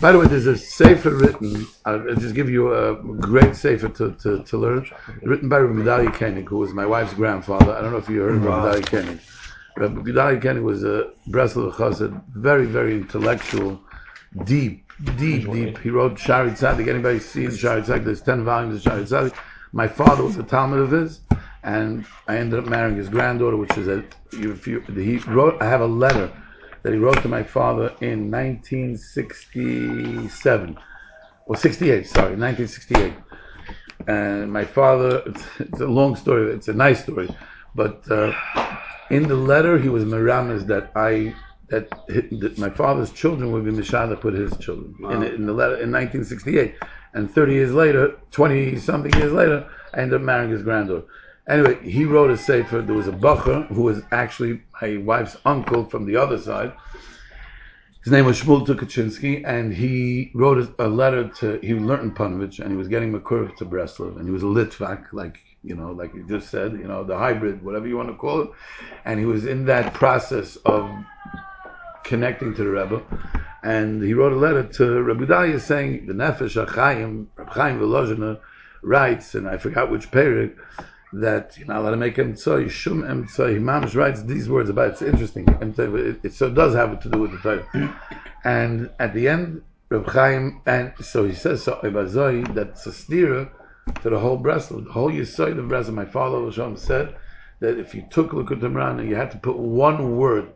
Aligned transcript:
By 0.00 0.12
the 0.12 0.18
way, 0.18 0.26
there's 0.26 0.46
a 0.46 0.56
sefer 0.58 1.10
written. 1.10 1.66
I'll 1.84 2.14
just 2.16 2.34
give 2.34 2.50
you 2.50 2.74
a 2.74 2.96
great 2.96 3.54
sefer 3.54 3.88
to, 3.88 4.12
to, 4.12 4.42
to 4.42 4.58
learn. 4.58 4.86
Written 5.22 5.48
by 5.48 5.58
Rabbi 5.58 5.80
Gedalia 5.80 6.12
Koenig, 6.12 6.48
who 6.48 6.58
was 6.58 6.72
my 6.74 6.84
wife's 6.84 7.14
grandfather. 7.14 7.72
I 7.72 7.80
don't 7.80 7.92
know 7.92 7.98
if 7.98 8.08
you 8.08 8.20
heard 8.20 8.34
of 8.34 8.44
Rabbi 8.44 8.80
Gedalia 8.80 8.86
Koenig. 8.86 9.20
Rabbi 9.76 10.00
Gedalia 10.02 10.42
Koenig 10.42 10.62
was 10.62 10.82
a 10.84 11.12
Breslov 11.28 11.74
Chassid, 11.74 12.22
very, 12.34 12.66
very 12.66 12.96
intellectual, 12.96 13.80
deep, 14.44 14.90
deep, 15.16 15.50
deep. 15.50 15.78
He 15.78 15.90
wrote 15.90 16.18
Shari 16.18 16.50
Tzadik. 16.50 16.88
Anybody 16.88 17.20
seen 17.20 17.54
Shari 17.54 17.82
Tzadik? 17.82 18.04
There's 18.04 18.22
10 18.22 18.44
volumes 18.44 18.76
of 18.76 18.82
Shari 18.82 19.04
Tzadik. 19.04 19.34
My 19.72 19.86
father 19.86 20.24
was 20.24 20.36
a 20.36 20.42
Talmud 20.42 20.80
of 20.80 20.90
his, 20.90 21.20
and 21.62 22.04
I 22.26 22.36
ended 22.36 22.58
up 22.58 22.66
marrying 22.66 22.96
his 22.96 23.08
granddaughter, 23.08 23.56
which 23.56 23.76
is 23.78 23.88
a. 23.88 24.04
If 24.32 24.66
you, 24.66 24.80
he 24.80 25.18
wrote. 25.18 25.62
I 25.62 25.66
have 25.66 25.80
a 25.80 25.86
letter 25.86 26.32
that 26.84 26.92
he 26.92 26.98
wrote 26.98 27.20
to 27.22 27.28
my 27.28 27.42
father 27.42 27.92
in 28.02 28.30
1967 28.30 30.78
or 31.46 31.56
68. 31.56 32.06
Sorry, 32.06 32.36
1968. 32.36 33.14
And 34.06 34.52
my 34.52 34.64
father. 34.64 35.22
It's, 35.26 35.42
it's 35.58 35.80
a 35.80 35.86
long 35.86 36.14
story. 36.14 36.52
It's 36.52 36.68
a 36.68 36.74
nice 36.74 37.02
story, 37.02 37.34
but 37.74 38.02
uh, 38.10 38.34
in 39.10 39.26
the 39.26 39.34
letter 39.34 39.78
he 39.78 39.88
was 39.88 40.04
miramis 40.04 40.66
that 40.66 40.92
I. 40.94 41.34
That, 41.70 41.88
that 42.08 42.58
my 42.58 42.68
father's 42.68 43.10
children 43.10 43.50
would 43.50 43.64
be 43.64 43.70
Mishada 43.70 44.20
put 44.20 44.34
his 44.34 44.54
children 44.58 44.94
in, 45.10 45.22
in 45.22 45.46
the 45.46 45.54
letter 45.54 45.76
in 45.76 45.90
1968, 45.90 46.74
and 47.14 47.30
30 47.30 47.54
years 47.54 47.72
later, 47.72 48.18
20 48.32 48.76
something 48.76 49.10
years 49.14 49.32
later, 49.32 49.66
I 49.94 50.00
ended 50.00 50.20
up 50.20 50.26
marrying 50.26 50.50
his 50.50 50.62
granddaughter. 50.62 51.06
Anyway, 51.48 51.78
he 51.88 52.04
wrote 52.04 52.30
a 52.30 52.36
sefer. 52.36 52.80
There 52.80 52.94
was 52.94 53.08
a 53.08 53.12
bacher 53.12 53.66
who 53.68 53.82
was 53.82 54.02
actually 54.12 54.62
my 54.80 54.96
wife's 54.96 55.36
uncle 55.44 55.84
from 55.84 56.06
the 56.06 56.16
other 56.16 56.38
side. 56.38 56.72
His 58.02 58.12
name 58.12 58.24
was 58.26 58.40
Shmuel 58.40 58.66
Tukachinsky, 58.66 59.42
and 59.46 59.72
he 59.72 60.30
wrote 60.34 60.74
a, 60.78 60.88
letter 60.88 61.28
to. 61.40 61.58
He 61.62 61.74
learned 61.74 62.02
in 62.02 62.10
Panovich, 62.12 62.60
and 62.60 62.70
he 62.70 62.76
was 62.76 62.88
getting 62.88 63.12
Makurv 63.12 63.56
to 63.56 63.64
Breslov, 63.64 64.16
and 64.16 64.26
he 64.26 64.30
was 64.30 64.42
a 64.42 64.46
Litvak, 64.46 65.12
like 65.12 65.38
you 65.62 65.74
know, 65.74 65.92
like 65.92 66.14
you 66.14 66.22
just 66.28 66.50
said, 66.50 66.72
you 66.72 66.86
know, 66.86 67.02
the 67.04 67.16
hybrid, 67.16 67.64
whatever 67.64 67.86
you 67.86 67.96
want 67.96 68.10
to 68.10 68.14
call 68.14 68.42
it, 68.42 68.50
and 69.06 69.18
he 69.18 69.24
was 69.24 69.46
in 69.46 69.64
that 69.64 69.94
process 69.94 70.56
of 70.66 70.90
connecting 72.04 72.54
to 72.54 72.64
the 72.64 72.70
Rebbe, 72.70 73.02
and 73.62 74.02
he 74.02 74.12
wrote 74.12 74.34
a 74.34 74.36
letter 74.36 74.62
to 74.62 75.02
Rabbi 75.02 75.24
Dalia 75.24 75.58
saying 75.58 76.06
the 76.06 76.12
Nefesh 76.12 76.56
Rabbi 76.56 76.74
Chaim 77.50 77.80
Volozhiner 77.80 78.38
writes, 78.82 79.34
and 79.34 79.48
I 79.48 79.56
forgot 79.56 79.90
which 79.90 80.10
period, 80.10 80.58
that 81.20 81.56
you're 81.56 81.68
not 81.68 81.78
allowed 81.78 81.90
to 81.92 81.96
make 81.96 82.16
emtsoy, 82.16 82.68
shum 82.68 83.02
emtsoy. 83.02 83.60
Mamish 83.60 83.94
writes 83.94 84.22
these 84.22 84.48
words 84.48 84.68
about 84.68 84.92
it's 84.92 85.02
interesting. 85.02 85.46
It, 85.48 86.24
it, 86.24 86.32
so 86.32 86.46
it 86.48 86.54
does 86.54 86.74
have 86.74 86.98
to 87.00 87.08
do 87.08 87.18
with 87.20 87.32
the 87.32 87.38
Torah. 87.38 88.00
and 88.44 88.90
at 88.98 89.14
the 89.14 89.28
end, 89.28 89.62
Reb 89.90 90.08
Chaim, 90.08 90.60
and 90.66 90.92
so 91.00 91.24
he 91.24 91.34
says 91.34 91.62
so 91.62 91.78
Ibazoi 91.82 92.52
that's 92.54 92.86
a 92.86 92.92
to 94.02 94.10
the 94.10 94.18
whole 94.18 94.38
Breslov, 94.38 94.86
the 94.86 94.92
whole 94.92 95.10
Yisoid 95.10 95.58
of 95.58 95.66
Breslov. 95.66 95.94
My 95.94 96.04
father 96.04 96.44
Hashem 96.44 96.76
said 96.76 97.14
that 97.60 97.78
if 97.78 97.94
you 97.94 98.04
took 98.10 98.30
Likutei 98.30 98.62
Moharan 98.62 99.00
and 99.00 99.08
you 99.08 99.14
had 99.14 99.30
to 99.32 99.38
put 99.38 99.56
one 99.56 100.16
word, 100.16 100.50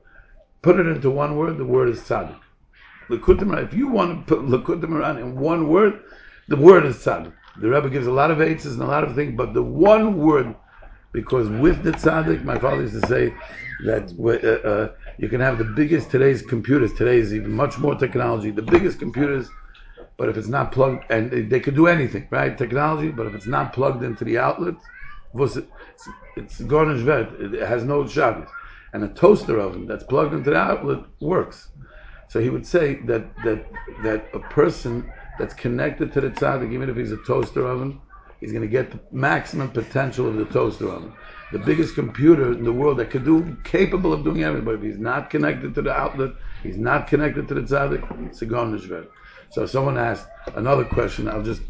put 0.63 0.81
it 0.81 0.87
into 0.87 1.11
one 1.11 1.37
word, 1.37 1.59
the 1.59 1.65
word 1.65 1.89
is 1.89 2.01
tzaddik. 2.01 2.39
Likutei 3.09 3.41
Moharan. 3.41 3.65
If 3.65 3.75
you 3.75 3.89
want 3.89 4.27
to 4.27 4.35
put 4.35 4.45
Likutei 4.45 4.87
Moharan 4.87 5.21
in 5.21 5.39
one 5.39 5.69
word, 5.69 6.03
the 6.49 6.57
word 6.57 6.85
is 6.85 6.97
tzaddik. 6.97 7.33
The 7.61 7.69
Rebbe 7.69 7.91
gives 7.91 8.07
a 8.07 8.13
lot 8.13 8.31
of 8.31 8.41
aids 8.41 8.67
and 8.67 8.81
a 8.81 8.87
lot 8.87 9.05
of 9.05 9.15
things, 9.15 9.35
but 9.37 9.53
the 9.55 9.63
one 9.63 10.19
word, 10.19 10.55
because 11.13 11.49
with 11.49 11.83
the 11.83 11.93
tzaddik, 11.93 12.45
my 12.45 12.59
father 12.59 12.83
used 12.83 13.01
to 13.01 13.07
say 13.09 13.35
that 13.85 14.13
uh, 14.19 14.69
uh, 14.69 14.93
you 15.19 15.29
can 15.29 15.41
have 15.41 15.59
the 15.59 15.65
biggest 15.65 16.11
today's 16.11 16.43
computers. 16.43 16.93
Today 16.95 17.19
is 17.19 17.35
even 17.35 17.51
much 17.53 17.79
more 17.79 17.95
technology. 17.97 18.51
The 18.51 18.63
biggest 18.63 18.99
computers, 18.99 19.49
but 20.17 20.29
if 20.29 20.37
it's 20.37 20.49
not 20.49 20.71
plugged, 20.73 21.05
and 21.11 21.31
they, 21.31 21.43
they 21.43 21.61
could 21.61 21.75
do 21.75 21.87
anything, 21.89 22.29
right? 22.31 22.57
Technology, 22.57 23.11
but 23.11 23.27
if 23.27 23.35
it's 23.35 23.47
not 23.47 23.73
plugged 23.73 24.05
into 24.05 24.25
the 24.25 24.39
outlet, 24.39 24.75
it's, 25.35 25.59
it's 26.37 26.61
garnish 26.63 27.03
vet. 27.03 27.33
It 27.41 27.63
has 27.67 27.85
no 27.85 28.07
shabbos. 28.07 28.49
And 28.93 29.05
a 29.05 29.09
toaster 29.09 29.59
oven 29.61 29.87
that's 29.87 30.05
plugged 30.05 30.33
into 30.33 30.51
the 30.51 30.57
outlet 30.57 31.01
works. 31.21 31.69
So 32.29 32.41
he 32.41 32.51
would 32.51 32.67
say 32.67 32.95
that 33.07 33.35
that 33.43 33.67
that 34.03 34.29
a 34.35 34.39
person 34.39 35.11
that's 35.39 35.55
connected 35.55 36.13
to 36.13 36.21
the 36.21 36.31
tzaddik, 36.31 36.73
even 36.73 36.91
if 36.91 36.97
he's 36.97 37.13
a 37.13 37.17
toaster 37.17 37.67
oven, 37.67 38.01
he's 38.41 38.53
going 38.53 38.63
to 38.63 38.69
get 38.69 38.91
the 38.91 39.01
maximum 39.13 39.71
potential 39.71 40.29
of 40.29 40.37
the 40.37 40.45
toaster 40.47 40.91
oven. 40.91 41.13
The 41.53 41.59
biggest 41.59 41.95
computer 41.95 42.53
in 42.53 42.65
the 42.65 42.73
world 42.73 42.99
that 42.99 43.11
could 43.11 43.25
do, 43.25 43.57
capable 43.65 44.13
of 44.13 44.25
doing 44.25 44.43
everything, 44.43 44.65
but 44.65 44.75
if 44.75 44.83
he's 44.83 44.99
not 44.99 45.31
connected 45.31 45.75
to 45.77 45.83
the 45.83 45.93
outlet, 45.93 46.33
he's 46.63 46.77
not 46.77 47.07
connected 47.07 47.49
to 47.49 47.55
the 47.55 47.63
tzaddik, 47.63 48.27
it's 48.27 48.43
a 48.43 48.47
garnish 48.47 48.89
So 49.51 49.67
someone 49.67 49.97
asked 49.97 50.27
another 50.55 50.85
question, 50.85 51.29
I'll 51.29 51.43
just, 51.43 51.63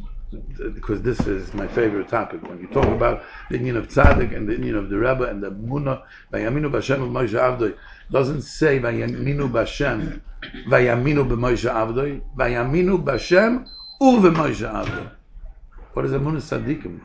because 0.74 1.02
this 1.02 1.26
is 1.26 1.54
my 1.54 1.68
favorite 1.68 2.08
topic, 2.08 2.42
when 2.48 2.60
you 2.60 2.66
talk 2.68 2.86
about 2.86 3.22
the 3.50 3.58
union 3.58 3.76
of 3.76 3.88
tzaddik 3.88 4.36
and 4.36 4.48
the 4.48 4.54
union 4.54 4.76
of 4.76 4.90
the 4.90 4.98
Rebbe 4.98 5.24
and 5.24 5.42
the 5.42 5.50
Munah, 5.50 6.02
Bashem 6.32 7.02
of 7.02 7.10
Moshe 7.10 7.38
Avdoi, 7.38 7.76
doesn't 8.10 8.42
say 8.42 8.78
Vayaminu 8.78 9.50
Bashem, 9.50 10.20
Vayaminu 10.66 11.28
b'Moshe 11.28 11.70
Avdoi, 11.70 12.20
Vayaminu 12.36 13.02
Bashem 13.02 13.66
u'v'Moshe 14.00 14.70
Avdoi. 14.70 15.10
What 15.92 16.04
is 16.04 16.12
Amunah 16.12 16.36
Sadiqim? 16.36 17.00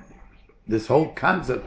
This 0.67 0.87
whole 0.87 1.13
concept 1.13 1.65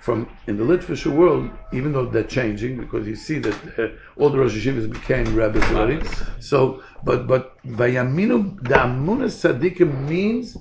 from 0.00 0.28
in 0.46 0.56
the 0.56 0.64
Litvish 0.64 1.06
world, 1.06 1.50
even 1.72 1.92
though 1.92 2.06
they're 2.06 2.22
changing, 2.22 2.76
because 2.76 3.06
you 3.06 3.16
see 3.16 3.38
that 3.40 3.78
uh, 3.78 3.88
all 4.20 4.30
the 4.30 4.38
Rosh 4.38 4.54
Hashivas 4.54 4.90
became 4.90 5.34
rabbis 5.34 5.64
already. 5.72 6.06
So, 6.38 6.82
but 7.04 7.26
but 7.26 7.60
Vayaminu, 7.66 8.62
the 8.62 8.74
Amunah 8.74 9.26
Sadiqim 9.26 10.08
means, 10.08 10.56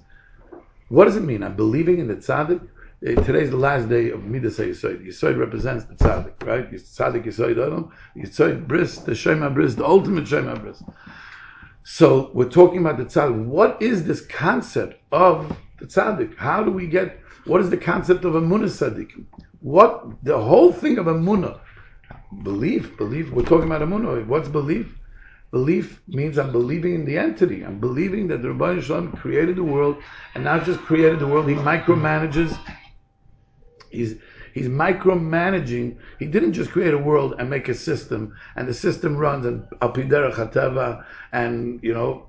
what 0.90 1.06
does 1.06 1.18
it 1.18 1.24
mean? 1.24 1.44
I'm 1.44 1.56
believing 1.56 2.00
in 2.00 2.08
the 2.08 2.16
tzaddik. 2.16 2.68
Uh, 3.06 3.14
Today's 3.22 3.52
the 3.52 3.58
last 3.58 3.90
day 3.90 4.10
of 4.10 4.24
Midas 4.24 4.58
HaYisoid. 4.58 5.06
Yisoid 5.06 5.38
represents 5.38 5.86
the 5.86 5.94
tzaddik, 5.94 6.44
right? 6.48 6.72
Tzaddik 6.72 7.26
Yisoid 7.26 7.64
Adam. 7.64 7.92
Yisoid 8.16 8.68
Bris, 8.68 8.98
the 8.98 9.14
Shema 9.14 9.52
Bris, 9.52 9.76
the 9.76 9.86
ultimate 9.86 10.28
Shema 10.28 10.56
Bris. 10.56 10.82
So 11.84 12.32
we're 12.34 12.50
talking 12.50 12.80
about 12.80 12.98
the 12.98 13.06
tzaddik. 13.06 13.46
What 13.46 13.80
is 13.84 14.06
this 14.06 14.26
concept 14.26 15.00
of 15.12 15.56
the 15.80 15.86
tzaddik? 15.86 16.38
How 16.38 16.64
do 16.64 16.72
we 16.72 16.88
get, 16.88 17.20
what 17.46 17.62
is 17.62 17.70
the 17.70 17.78
concept 17.78 18.26
of 18.26 18.34
Amunah 18.34 18.64
tzaddik? 18.64 19.12
What, 19.60 20.04
the 20.24 20.42
whole 20.42 20.74
thing 20.74 20.98
of 20.98 21.06
Amunah, 21.06 21.60
belief, 22.42 22.98
belief, 22.98 23.30
we're 23.30 23.44
talking 23.44 23.68
about 23.68 23.84
Amunah. 23.84 24.26
What's 24.26 24.50
belief? 24.50 24.98
Belief 25.52 26.02
means 26.08 26.40
I'm 26.40 26.52
believing 26.52 26.96
in 26.96 27.06
the 27.06 27.20
entity. 27.20 27.64
I'm 27.64 27.80
believing 27.80 28.28
that 28.30 28.42
the 28.42 28.52
Rabbi 28.52 28.82
Shalom 28.82 29.12
created 29.12 29.56
the 29.56 29.64
world, 29.64 29.98
and 30.34 30.44
not 30.44 30.66
just 30.66 30.80
created 30.80 31.20
the 31.20 31.28
world, 31.28 31.48
he 31.48 31.56
micromanages 31.56 32.58
He's 33.90 34.16
he's 34.54 34.68
micromanaging. 34.68 35.98
He 36.20 36.26
didn't 36.26 36.54
just 36.54 36.72
create 36.72 36.94
a 36.94 36.98
world 36.98 37.36
and 37.40 37.50
make 37.50 37.70
a 37.70 37.74
system, 37.74 38.36
and 38.56 38.68
the 38.68 38.74
system 38.74 39.18
runs 39.18 39.46
and 39.46 39.64
apidera 39.82 40.34
chateva, 40.34 41.06
and 41.32 41.80
you 41.84 41.94
know, 41.94 42.28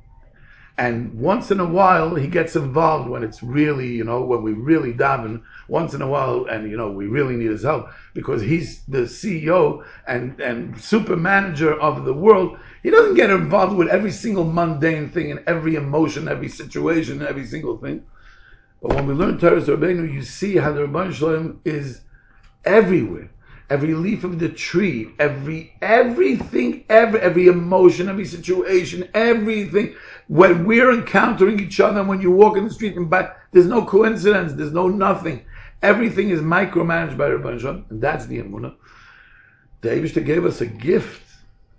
and 0.78 1.12
once 1.14 1.50
in 1.50 1.58
a 1.58 1.64
while 1.64 2.14
he 2.14 2.28
gets 2.28 2.54
involved 2.54 3.08
when 3.08 3.24
it's 3.24 3.42
really, 3.42 3.88
you 3.88 4.04
know, 4.04 4.22
when 4.22 4.42
we 4.42 4.52
really 4.52 4.92
daven. 4.92 5.42
Once 5.66 5.92
in 5.92 6.00
a 6.00 6.08
while, 6.08 6.47
and 6.47 6.70
you 6.70 6.76
know, 6.78 6.91
we 6.91 7.06
really 7.06 7.36
need 7.36 7.50
his 7.50 7.62
help 7.62 7.88
because 8.14 8.41
he's 8.41 8.84
the 8.86 9.00
CEO 9.02 9.84
and 10.06 10.41
and 10.41 10.80
super 10.80 11.16
manager 11.16 11.78
of 11.78 12.04
the 12.04 12.14
world. 12.14 12.58
He 12.82 12.91
doesn't 12.91 13.16
get 13.16 13.28
involved 13.28 13.76
with 13.76 13.88
every 13.88 14.12
single 14.12 14.44
mundane 14.44 15.10
thing 15.10 15.30
and 15.30 15.42
every 15.47 15.74
emotion, 15.74 16.26
every 16.26 16.48
situation, 16.48 17.20
every 17.20 17.44
single 17.44 17.76
thing. 17.76 18.04
But 18.81 18.94
when 18.94 19.06
we 19.06 19.15
learn 19.15 19.39
Torah 19.39 19.61
Rabbeinu, 19.61 20.12
you 20.12 20.22
see 20.22 20.56
how 20.56 20.72
the 20.72 20.83
Rabban 20.83 21.12
Shalom 21.12 21.61
is 21.65 22.03
everywhere. 22.65 23.31
Every 23.71 23.93
leaf 23.93 24.25
of 24.25 24.39
the 24.39 24.49
tree, 24.49 25.11
every 25.19 25.75
everything, 25.83 26.84
every 26.89 27.21
every 27.21 27.49
emotion, 27.49 28.09
every 28.09 28.25
situation, 28.25 29.09
everything. 29.12 29.94
When 30.28 30.65
we're 30.65 30.93
encountering 30.93 31.60
each 31.60 31.78
other, 31.80 32.03
when 32.03 32.21
you 32.21 32.30
walk 32.30 32.57
in 32.57 32.65
the 32.65 32.71
street 32.72 32.97
and 32.97 33.10
by, 33.10 33.30
there's 33.53 33.66
no 33.66 33.84
coincidence, 33.84 34.54
there's 34.54 34.72
no 34.72 34.89
nothing. 34.89 35.45
Everything 35.83 36.31
is 36.31 36.41
micromanaged 36.41 37.19
by 37.19 37.28
Rabban 37.28 37.60
Shalom, 37.60 37.84
and 37.91 38.01
that's 38.01 38.27
the 38.27 38.39
Emunah. 38.39 38.74
The 39.83 39.91
Abishta 39.91 40.24
gave 40.24 40.45
us 40.45 40.60
a 40.60 40.66
gift. 40.66 41.22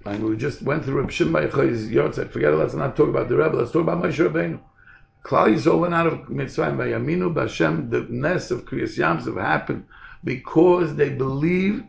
And 0.06 0.24
we 0.24 0.38
just 0.38 0.62
went 0.62 0.86
through 0.86 1.02
Reb 1.02 1.12
Shimon 1.12 1.50
Yochai's 1.50 1.90
yahrzeit. 1.90 2.31
Forget 2.31 2.54
it, 2.54 2.56
let's 2.56 2.74
not 2.74 2.95
talk 2.95 3.10
about 3.10 3.28
the 3.28 3.36
Rebbe, 3.36 3.56
let's 3.57 3.72
talk 3.72 3.81
about 3.81 4.02
Moshe 4.02 4.18
Rabbeinu. 4.25 4.60
Klal 5.24 5.54
Yisrael 5.54 5.80
went 5.80 5.94
out 5.94 6.07
of 6.07 6.19
Mitzrayim 6.27 6.77
by 6.77 6.88
Yaminu 6.88 7.33
Bashem. 7.33 7.89
The 7.89 8.07
nest 8.10 8.51
of 8.51 8.66
Kriyas 8.66 8.98
Yamsuf 8.98 9.39
happened 9.42 9.86
because 10.24 10.95
they 10.95 11.10
believe 11.10 11.83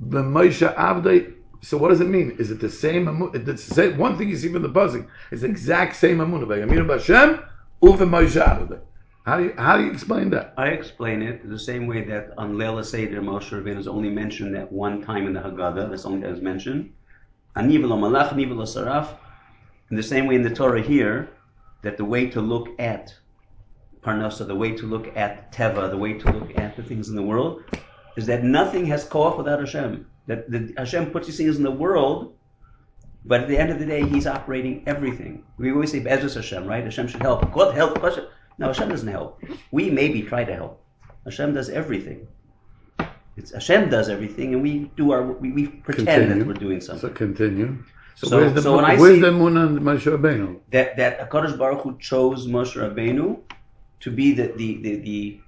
the 0.00 0.22
Moshe 0.22 0.74
Avdei. 0.74 1.34
So 1.60 1.76
what 1.76 1.88
does 1.88 2.00
it 2.00 2.08
mean? 2.08 2.36
Is 2.38 2.50
it 2.50 2.60
the 2.60 2.68
same? 2.70 3.30
It's 3.34 3.44
the 3.44 3.56
same. 3.56 3.98
One 3.98 4.16
thing 4.16 4.28
you 4.28 4.36
see 4.36 4.52
from 4.52 4.62
the 4.62 4.68
buzzing. 4.68 5.08
It's 5.30 5.42
the 5.42 5.48
exact 5.48 5.96
same 5.96 6.18
Amunah 6.18 6.48
by 6.48 6.58
Yaminu 6.58 6.86
Bashem 6.86 7.44
uve 7.82 7.98
Moshe 7.98 8.42
Avdei. 8.42 8.80
How 9.24 9.36
do 9.36 9.44
you 9.44 9.54
how 9.58 9.76
do 9.76 9.84
you 9.84 9.92
explain 9.92 10.30
that? 10.30 10.54
I 10.56 10.68
explain 10.68 11.20
it 11.22 11.48
the 11.48 11.58
same 11.58 11.86
way 11.86 12.02
that 12.04 12.32
on 12.38 12.56
Leila 12.56 12.82
Seder 12.82 13.20
Moshe 13.20 13.50
Rabbeinu 13.50 13.78
is 13.78 13.86
only 13.86 14.08
mentioned 14.08 14.54
that 14.54 14.72
one 14.72 15.02
time 15.02 15.26
in 15.26 15.34
the 15.34 15.40
Haggadah. 15.40 15.90
That's 15.90 16.06
only 16.06 16.22
that 16.22 16.30
is 16.30 16.40
mentioned. 16.40 16.92
Ani 17.54 17.78
v'lo 17.78 17.98
malach, 17.98 18.32
ani 18.32 18.46
v'lo 18.46 18.62
saraf. 18.62 19.16
In 19.90 19.96
the 19.96 20.02
same 20.02 20.26
way 20.26 20.34
in 20.34 20.42
the 20.42 20.54
Torah 20.54 20.80
here, 20.80 21.28
that 21.82 21.96
the 21.96 22.04
way 22.04 22.28
to 22.30 22.40
look 22.40 22.68
at 22.78 23.14
Parnasa, 24.02 24.46
the 24.46 24.54
way 24.54 24.72
to 24.72 24.86
look 24.86 25.16
at 25.16 25.52
Teva, 25.52 25.90
the 25.90 25.96
way 25.96 26.14
to 26.14 26.32
look 26.32 26.58
at 26.58 26.76
the 26.76 26.82
things 26.82 27.08
in 27.08 27.16
the 27.16 27.22
world, 27.22 27.62
is 28.16 28.26
that 28.26 28.44
nothing 28.44 28.86
has 28.86 29.04
koach 29.04 29.36
without 29.36 29.60
Hashem. 29.60 30.06
That 30.26 30.50
the, 30.50 30.74
Hashem 30.76 31.10
puts 31.10 31.26
these 31.26 31.36
things 31.36 31.56
in 31.56 31.62
the 31.62 31.70
world, 31.70 32.34
but 33.24 33.42
at 33.42 33.48
the 33.48 33.58
end 33.58 33.70
of 33.70 33.78
the 33.78 33.86
day, 33.86 34.06
He's 34.06 34.26
operating 34.26 34.82
everything. 34.86 35.44
We 35.56 35.72
always 35.72 35.90
say 35.92 36.00
Bezos 36.00 36.34
Hashem, 36.34 36.66
right? 36.66 36.84
Hashem 36.84 37.08
should 37.08 37.22
help. 37.22 37.52
God 37.52 37.74
help. 37.74 38.00
Should. 38.14 38.28
No, 38.58 38.68
Hashem 38.68 38.88
doesn't 38.88 39.08
help. 39.08 39.42
We 39.70 39.90
maybe 39.90 40.22
try 40.22 40.44
to 40.44 40.54
help. 40.54 40.82
Hashem 41.24 41.54
does 41.54 41.68
everything. 41.68 42.26
It's 43.36 43.52
Hashem 43.52 43.88
does 43.88 44.08
everything, 44.08 44.52
and 44.54 44.62
we 44.62 44.90
do 44.96 45.12
our 45.12 45.22
we, 45.22 45.52
we 45.52 45.66
pretend 45.68 46.08
Continue. 46.08 46.38
that 46.38 46.46
we're 46.46 46.54
doing 46.54 46.80
something. 46.80 47.08
So 47.08 47.14
continue. 47.14 47.78
So, 48.18 48.26
So- 48.26 48.38
where's 48.38 48.52
the 48.52 48.62
so 48.62 48.74
when 48.74 48.84
I 48.84 48.96
where's 48.96 49.14
see- 49.14 49.20
the 49.20 49.30
Munah 49.30 49.66
and 49.68 49.80
Moshe 49.80 50.06
Rabbeinu? 50.12 50.58
that 50.72 50.96
that 50.96 51.20
Hakadosh 51.20 51.56
Baruch 51.56 51.82
Hu 51.82 51.96
chose 52.00 52.48
Moshe 52.48 52.74
Rabbeinu 52.74 53.38
to 54.00 54.10
be 54.10 54.32
the 54.32 54.48
the, 54.56 54.78
the, 54.82 54.96
the 54.96 55.40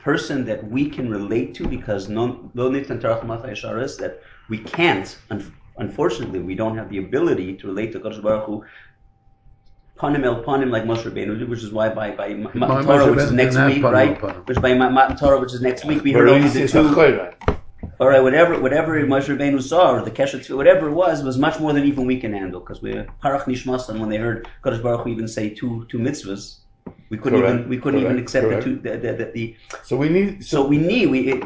person 0.00 0.44
that 0.46 0.68
we 0.68 0.90
can 0.90 1.08
relate 1.08 1.54
to 1.54 1.68
because 1.68 2.08
no 2.08 2.50
no 2.54 2.68
nitan 2.68 3.00
matay 3.00 3.52
sharis 3.62 3.96
that 3.98 4.20
we 4.48 4.58
can't 4.58 5.16
un, 5.30 5.40
unfortunately 5.76 6.40
we 6.40 6.56
don't 6.56 6.76
have 6.76 6.90
the 6.90 6.98
ability 6.98 7.54
to 7.54 7.68
relate 7.68 7.92
to 7.92 8.00
Hakadosh 8.00 8.22
Baruch 8.24 8.46
Hu 8.46 8.64
panim 10.00 10.24
el 10.24 10.42
panim 10.42 10.70
like 10.72 10.82
Moshe 10.82 11.04
Rabbeinu 11.04 11.38
did, 11.38 11.48
which 11.48 11.62
is 11.62 11.70
why 11.70 11.88
by 11.90 12.10
by 12.10 12.34
Matan 12.34 12.84
Torah 12.84 13.08
which 13.12 13.20
is 13.20 13.30
next 13.30 13.56
week 13.56 13.84
right? 13.84 14.20
which 14.48 14.60
by 14.60 14.74
Matan 14.74 15.16
Torah 15.16 15.38
which 15.38 15.54
is 15.54 15.60
next 15.60 15.84
week 15.84 16.02
we 16.02 16.10
heard 16.10 16.28
only 16.28 16.48
the 16.48 16.66
two 16.66 17.57
all 18.00 18.08
right, 18.08 18.20
whatever 18.22 18.60
whatever 18.60 19.00
Moshe 19.04 19.26
Rabbeinu 19.36 19.60
saw, 19.62 19.92
or 19.94 20.02
the 20.02 20.10
Keshet, 20.10 20.54
whatever 20.56 20.88
it 20.88 20.92
was, 20.92 21.22
was 21.22 21.36
much 21.38 21.58
more 21.58 21.72
than 21.72 21.84
even 21.84 22.06
we 22.06 22.18
can 22.20 22.32
handle. 22.32 22.60
Because 22.60 22.80
we're 22.80 23.06
Parach 23.22 23.42
nishmas. 23.44 23.88
And 23.88 24.00
when 24.00 24.08
they 24.08 24.18
heard 24.18 24.48
Kadosh 24.64 24.82
Baruch 24.82 25.02
Hu 25.04 25.10
even 25.10 25.26
say 25.28 25.50
two 25.50 25.84
two 25.88 25.98
mitzvahs, 25.98 26.58
we 27.10 27.18
couldn't 27.18 27.40
Correct, 27.40 27.54
even 27.60 27.68
we 27.68 27.78
couldn't 27.78 28.00
even 28.00 28.18
accept 28.18 28.46
correct. 28.46 28.64
the 28.64 28.70
two 28.70 28.76
the, 28.80 28.90
the, 28.98 29.12
the, 29.24 29.30
the 29.34 29.56
So 29.82 29.96
we 29.96 30.08
need. 30.08 30.44
so 30.44 30.64
we 30.66 30.78
need 30.78 31.10
we 31.10 31.32
it, 31.32 31.44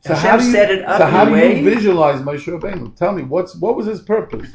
So 0.00 0.14
Hashem 0.14 0.30
how 0.30 0.36
do 0.36 0.44
you, 0.44 0.52
set 0.52 0.70
it 0.70 0.84
up 0.84 0.98
so 0.98 1.06
how 1.06 1.24
do 1.24 1.32
way. 1.32 1.60
you 1.60 1.64
visualize 1.74 2.20
Moshe 2.20 2.46
Rabbeinu? 2.46 2.94
Tell 2.96 3.12
me 3.12 3.22
what's 3.22 3.56
what 3.56 3.74
was 3.76 3.86
his 3.86 4.00
purpose? 4.02 4.50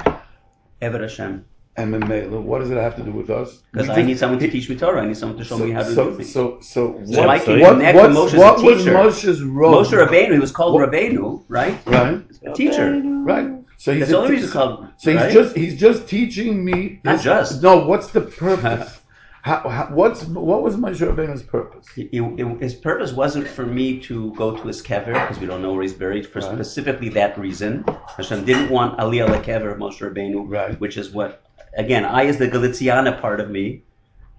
Eved 0.82 1.02
Hashem, 1.02 1.46
And 1.80 1.94
Memela, 1.94 2.42
what 2.42 2.60
does 2.60 2.72
it 2.72 2.78
have 2.78 2.96
to 2.98 3.04
do 3.04 3.12
with 3.12 3.30
us? 3.30 3.62
because 3.72 3.90
I 3.90 4.02
need 4.02 4.18
someone 4.20 4.40
to 4.40 4.50
teach 4.50 4.70
me 4.70 4.76
Torah. 4.76 5.02
I 5.02 5.06
need 5.06 5.18
someone 5.18 5.38
to 5.38 5.44
show 5.46 5.58
so, 5.58 5.66
me 5.66 5.72
how 5.72 5.84
to 5.84 5.94
so, 5.94 6.10
do 6.10 6.18
things. 6.18 6.34
so, 6.34 6.58
so, 6.62 7.02
So 7.06 7.20
what, 7.22 7.30
I 7.30 7.40
can 7.40 7.60
what, 7.60 7.74
connect 7.74 7.96
what's- 7.96 8.16
with 8.16 8.18
Moshe 8.18 8.28
as 8.28 8.34
a 8.34 8.38
what 8.40 8.64
was. 8.64 8.86
Moshe's 8.86 9.44
role? 9.44 9.76
Moshe 9.84 9.92
Rabbeinu, 10.08 10.34
he 10.34 10.40
was 10.40 10.52
called 10.52 10.74
What- 10.74 10.90
Rabbeinu, 10.92 11.44
right? 11.48 11.78
Right, 11.86 12.22
A 12.46 12.54
teacher. 12.54 13.02
right. 13.32 13.50
So 13.78 13.94
he's 13.94 14.02
That's 14.02 14.12
the 14.12 14.18
only 14.18 14.32
reason 14.32 14.50
called. 14.52 14.88
So 14.98 15.12
he's 15.12 15.22
right? 15.22 15.32
just 15.34 15.56
he's 15.56 15.80
just 15.80 16.08
teaching 16.10 16.66
me. 16.66 17.00
Not 17.06 17.14
his- 17.16 17.24
just. 17.24 17.64
No, 17.64 17.78
what's 17.86 18.08
the 18.08 18.20
purpose? 18.22 19.00
how, 19.42 19.60
how, 19.70 19.88
what's 19.94 20.26
what 20.26 20.64
was 20.64 20.76
Moshe 20.76 21.00
Rabbeinu's 21.00 21.44
purpose? 21.44 21.86
It- 21.96 22.10
it- 22.12 22.62
his 22.62 22.74
purpose 22.76 23.14
wasn't 23.14 23.48
for 23.48 23.66
me 23.66 24.00
to 24.02 24.34
go 24.36 24.48
to 24.58 24.62
his 24.68 24.82
kever 24.82 25.14
because 25.14 25.40
we 25.40 25.48
don't 25.48 25.62
know 25.62 25.72
where 25.72 25.84
he's 25.84 25.94
buried 25.94 26.28
for 26.28 26.40
Right. 26.40 26.52
specifically 26.54 27.08
that 27.20 27.38
reason. 27.40 27.86
Hashem 28.18 28.44
didn't 28.44 28.70
want 28.70 28.98
Aliyah 29.00 29.30
lekever 29.30 29.72
of 29.72 29.78
Moshe 29.78 30.02
Rabbeinu, 30.02 30.44
Right. 30.46 30.78
which 30.82 30.98
is 30.98 31.12
what 31.12 31.42
again 31.78 32.06
I 32.06 32.24
is 32.24 32.38
the 32.38 32.48
Galiciana 32.48 33.20
part 33.22 33.40
of 33.40 33.50
me, 33.50 33.84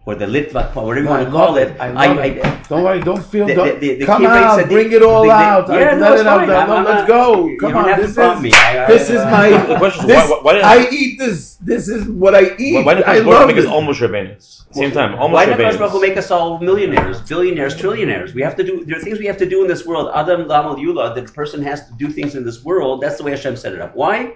or 0.06 0.15
the 0.15 0.27
Litva, 0.27 0.75
or 0.77 0.87
whatever 0.87 0.99
you 1.00 1.05
No, 1.05 1.11
want 1.11 1.25
to 1.27 1.31
call 1.31 1.49
love 1.49 1.56
it. 1.59 1.69
it. 1.73 1.81
I 1.81 1.91
love 1.93 2.19
it. 2.19 2.69
Don't 2.69 2.85
worry. 2.85 3.00
Don't 3.00 3.23
feel. 3.25 3.47
the- 3.47 3.55
don't, 3.55 3.81
the- 3.81 3.94
the 3.97 4.06
come 4.06 4.23
Kibbutz 4.23 4.43
out. 4.43 4.59
said 4.61 4.69
bring 4.69 4.93
it 4.93 5.03
all 5.03 5.23
the- 5.23 5.29
the- 5.29 5.35
out. 5.35 5.69
yeah, 5.69 5.75
I 5.75 5.94
no, 5.97 6.15
it 6.15 6.27
out. 6.27 6.41
I'm, 6.49 6.71
I'm, 6.71 6.85
let's 6.85 7.00
not- 7.00 7.09
go. 7.09 7.50
Come 7.61 7.77
on. 7.77 8.00
This 8.00 8.11
is 8.17 8.41
me. 8.43 8.50
I- 8.55 8.85
I- 8.85 8.87
this 8.87 9.11
is 9.11 9.23
my. 9.25 9.49
The 9.69 9.77
question 9.77 10.00
is, 10.03 10.06
this, 10.06 10.31
why- 10.31 10.41
why 10.43 10.53
didn't- 10.55 10.65
I 10.67 10.88
eat 10.91 11.19
this. 11.19 11.56
This 11.56 11.88
is 11.88 12.09
what 12.09 12.35
I 12.35 12.56
eat. 12.56 12.75
Why, 12.77 12.82
why 12.85 12.94
didn't 12.94 13.09
I 13.09 13.17
Hakadosh 13.21 13.25
Baruch 13.25 13.38
love 13.41 13.47
make 13.49 13.59
us 13.59 13.65
it. 13.65 13.71
almost 13.71 14.00
Rebbeinu? 14.00 14.56
Same 14.73 14.93
time, 14.93 15.15
almost 15.17 15.35
Why 15.35 15.44
did 15.47 15.56
Hakadosh 15.59 15.79
Baruch 15.79 15.93
Hu 15.93 16.00
make 16.00 16.17
us 16.17 16.31
all 16.31 16.59
millionaires, 16.61 17.21
billionaires, 17.23 17.75
trillionaires? 17.77 18.32
We 18.32 18.41
have 18.43 18.56
to 18.56 18.65
do. 18.65 18.85
There 18.87 18.97
are 18.97 19.00
things 19.03 19.19
we 19.19 19.27
have 19.27 19.37
to 19.38 19.49
do 19.55 19.61
in 19.62 19.69
this 19.69 19.85
world. 19.85 20.11
Adam 20.15 20.44
Lamal 20.44 20.77
Yula, 20.79 21.15
the 21.15 21.23
person 21.41 21.62
has 21.62 21.87
to 21.88 21.93
do 21.99 22.09
things 22.09 22.35
in 22.35 22.44
this 22.44 22.65
world. 22.65 23.03
That's 23.03 23.19
the 23.19 23.25
way 23.25 23.32
Hashem 23.32 23.56
set 23.56 23.73
it 23.75 23.81
up. 23.82 23.94
Why? 23.94 24.32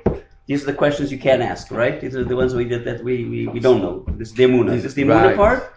These 0.46 0.62
are 0.62 0.67
the 0.67 0.75
questions 0.75 1.11
you 1.11 1.19
can't 1.19 1.43
ask, 1.43 1.70
right? 1.70 2.00
These 2.00 2.14
are 2.17 2.25
the 2.25 2.37
ones 2.37 2.55
we 2.55 2.64
did 2.67 2.85
that 2.85 3.02
we, 3.02 3.25
we, 3.25 3.46
we 3.49 3.61
don't 3.61 3.81
know. 3.81 4.05
This 4.19 4.29
is 4.29 4.35
the 4.35 4.44
Emunah. 4.44 4.70
This 4.76 4.85
is 4.85 4.94
the 4.94 5.02
Emunah 5.02 5.29
Right. 5.29 5.37
part. 5.37 5.73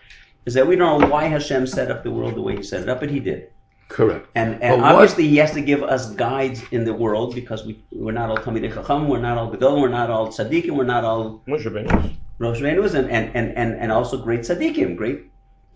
Is 0.46 0.54
that 0.56 0.66
we 0.68 0.76
don't 0.76 1.02
know 1.02 1.08
why 1.08 1.26
Hashem 1.26 1.68
set 1.68 1.90
up 1.92 2.04
the 2.04 2.12
world 2.12 2.36
the 2.36 2.42
way 2.42 2.56
He 2.58 2.64
set 2.64 2.82
it 2.82 2.90
up, 2.90 3.00
but 3.00 3.10
He 3.10 3.20
did. 3.20 3.50
Correct. 3.90 4.28
And, 4.36 4.54
and 4.62 4.72
But 4.74 4.80
what- 4.80 4.92
obviously, 4.96 5.28
He 5.28 5.38
has 5.38 5.52
to 5.54 5.62
give 5.62 5.84
us 5.84 6.12
guides 6.16 6.62
in 6.72 6.84
the 6.84 6.94
world 6.94 7.34
because 7.36 7.66
we, 7.66 7.84
we're 7.92 8.12
not 8.12 8.30
all 8.30 8.38
Talmidei 8.38 8.74
Chacham, 8.74 9.08
we're 9.08 9.20
not 9.20 9.38
all 9.38 9.50
Gedolim, 9.54 9.82
we're 9.82 9.88
not 10.02 10.10
all 10.10 10.28
Tzaddikim, 10.28 10.72
we're 10.72 10.84
not 10.96 11.04
all 11.06 11.44
Moshe 11.48 11.64
Rebbeinu. 11.66 12.14
Rosh 12.40 12.60
Venus 12.60 12.94
and, 12.94 13.10
and, 13.10 13.26
and, 13.36 13.58
and, 13.58 13.74
and 13.82 13.92
also 13.92 14.16
great 14.22 14.42
tzaddikim, 14.42 14.96
great 14.96 15.20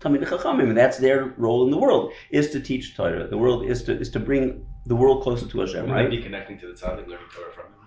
Talmid 0.00 0.22
Chachamim, 0.24 0.68
and 0.68 0.76
that's 0.76 0.98
their 0.98 1.34
role 1.36 1.64
in 1.64 1.70
the 1.70 1.76
world 1.78 2.12
is 2.30 2.50
to 2.50 2.60
teach 2.60 2.94
Torah. 2.96 3.26
The 3.26 3.38
world 3.38 3.64
is 3.66 3.82
to 3.84 3.92
is 3.98 4.10
to 4.10 4.20
bring 4.20 4.64
the 4.86 4.94
world 4.96 5.22
closer 5.24 5.46
to 5.46 5.60
Hashem, 5.60 5.86
Right? 5.86 6.02
right? 6.02 6.10
Be 6.10 6.22
connecting 6.22 6.58
to 6.60 6.66
the 6.68 6.74
tzaddik, 6.74 7.06
learning 7.08 7.30
Torah 7.34 7.52
from 7.54 7.66
him. 7.66 7.81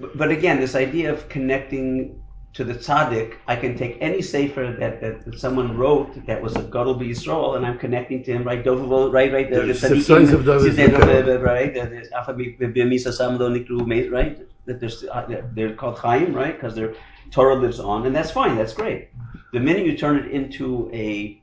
But, 0.00 0.16
but 0.16 0.30
again, 0.30 0.60
this 0.60 0.74
idea 0.74 1.12
of 1.12 1.28
connecting 1.28 2.20
to 2.54 2.64
the 2.64 2.74
tzaddik, 2.74 3.34
I 3.46 3.56
can 3.56 3.76
take 3.76 3.98
any 4.00 4.20
sefer 4.22 4.74
that, 4.80 5.00
that, 5.00 5.24
that 5.24 5.38
someone 5.38 5.76
wrote 5.76 6.24
that 6.26 6.40
was 6.42 6.56
a 6.56 6.62
Gadol 6.62 6.96
Yisrael, 6.96 7.56
and 7.56 7.64
I'm 7.66 7.78
connecting 7.78 8.22
to 8.24 8.32
him, 8.32 8.42
right? 8.44 8.64
Dovavo, 8.64 9.12
right, 9.12 9.32
right, 9.32 9.48
the, 9.50 9.60
the 9.60 9.66
The 9.66 9.72
Sifsois 9.74 10.32
of 10.32 10.44
David 10.44 10.72
Sifsois 10.72 10.94
of 10.96 11.00
Zikr. 11.02 11.06
David, 11.06 11.42
right? 11.42 11.74
The- 11.74 11.80
right? 14.10 14.38
That 14.66 14.80
there's, 14.80 15.04
uh, 15.04 15.24
that 15.28 15.54
they're 15.54 15.74
called 15.74 15.98
Chaim, 15.98 16.34
right? 16.34 16.54
Because 16.54 16.74
their 16.74 16.94
Torah 17.30 17.54
lives 17.54 17.80
on, 17.80 18.06
and 18.06 18.14
that's 18.16 18.30
fine, 18.30 18.56
that's 18.56 18.72
great. 18.74 19.08
The 19.52 19.60
minute 19.60 19.84
you 19.86 19.96
turn 19.96 20.16
it 20.18 20.30
into 20.30 20.90
a 20.92 21.40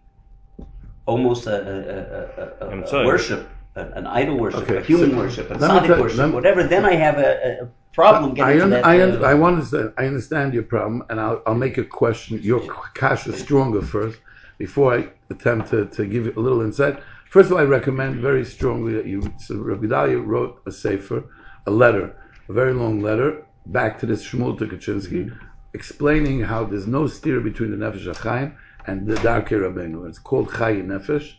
almost 1.06 1.48
a, 1.48 1.56
a, 1.56 1.76
a, 1.96 2.66
a, 2.66 2.68
a, 2.68 2.72
I'm 2.72 2.84
a 2.84 2.88
sorry. 2.88 3.06
worship, 3.06 3.48
an, 3.76 3.94
an 3.94 4.08
idol 4.08 4.38
worship, 4.38 4.62
Okay, 4.64 4.78
a 4.78 4.82
human 4.82 5.12
so 5.12 5.18
worship, 5.18 5.50
a 5.50 5.54
let 5.54 5.62
me 5.62 5.68
tzaddik 5.68 5.88
tell- 5.88 6.02
worship, 6.02 6.18
let 6.18 6.28
me- 6.30 6.36
whatever, 6.36 6.64
then 6.64 6.86
I 6.86 6.94
have 6.96 7.18
a, 7.20 7.62
a 7.64 7.70
problem 7.96 8.32
I, 8.32 8.36
getting 8.36 8.70
to 8.70 8.78
un-. 8.78 8.84
I, 8.84 9.02
un- 9.02 9.26
I 9.26 9.34
want 9.34 9.54
to 9.54 9.58
understand. 9.58 9.94
I 9.98 10.06
understand 10.06 10.54
your 10.54 10.64
problem, 10.64 11.04
and 11.10 11.20
I'll, 11.20 11.42
I'll 11.46 11.56
make 11.56 11.78
a 11.78 11.84
question. 11.86 12.40
Your 12.42 12.62
cash 12.94 13.28
is 13.28 13.40
stronger 13.40 13.82
first, 13.82 14.20
before 14.58 14.96
I 14.98 15.10
attempt 15.30 15.70
to, 15.72 15.86
to 15.86 16.06
give 16.06 16.26
you 16.26 16.34
a 16.36 16.40
little 16.40 16.62
insight. 16.62 17.02
First 17.30 17.48
of 17.48 17.54
all, 17.54 17.60
I 17.60 17.64
recommend 17.64 18.22
very 18.22 18.46
strongly 18.46 18.94
that 18.94 19.06
you. 19.06 19.22
So 19.40 19.58
Rabbi 19.58 19.88
Dalia 19.88 20.26
wrote 20.26 20.62
a 20.66 20.72
sefer, 20.72 21.24
a 21.66 21.72
letter, 21.72 22.16
a 22.50 22.54
very 22.54 22.74
long 22.74 23.02
letter, 23.02 23.46
back 23.68 24.00
to 24.00 24.06
this 24.06 24.24
Shmuel 24.28 24.58
Tukachinsky, 24.58 25.36
explaining 25.74 26.42
how 26.42 26.64
there's 26.64 26.88
no 26.88 27.08
steer 27.08 27.40
between 27.42 27.72
the 27.72 27.78
Nefesh 27.78 28.08
HaChaim 28.14 28.56
and 28.88 29.08
the 29.08 29.16
Darkei 29.16 29.58
Rabbeinu. 29.60 30.08
It's 30.08 30.20
called 30.20 30.50
Chayi 30.50 30.86
Nefesh. 30.86 31.36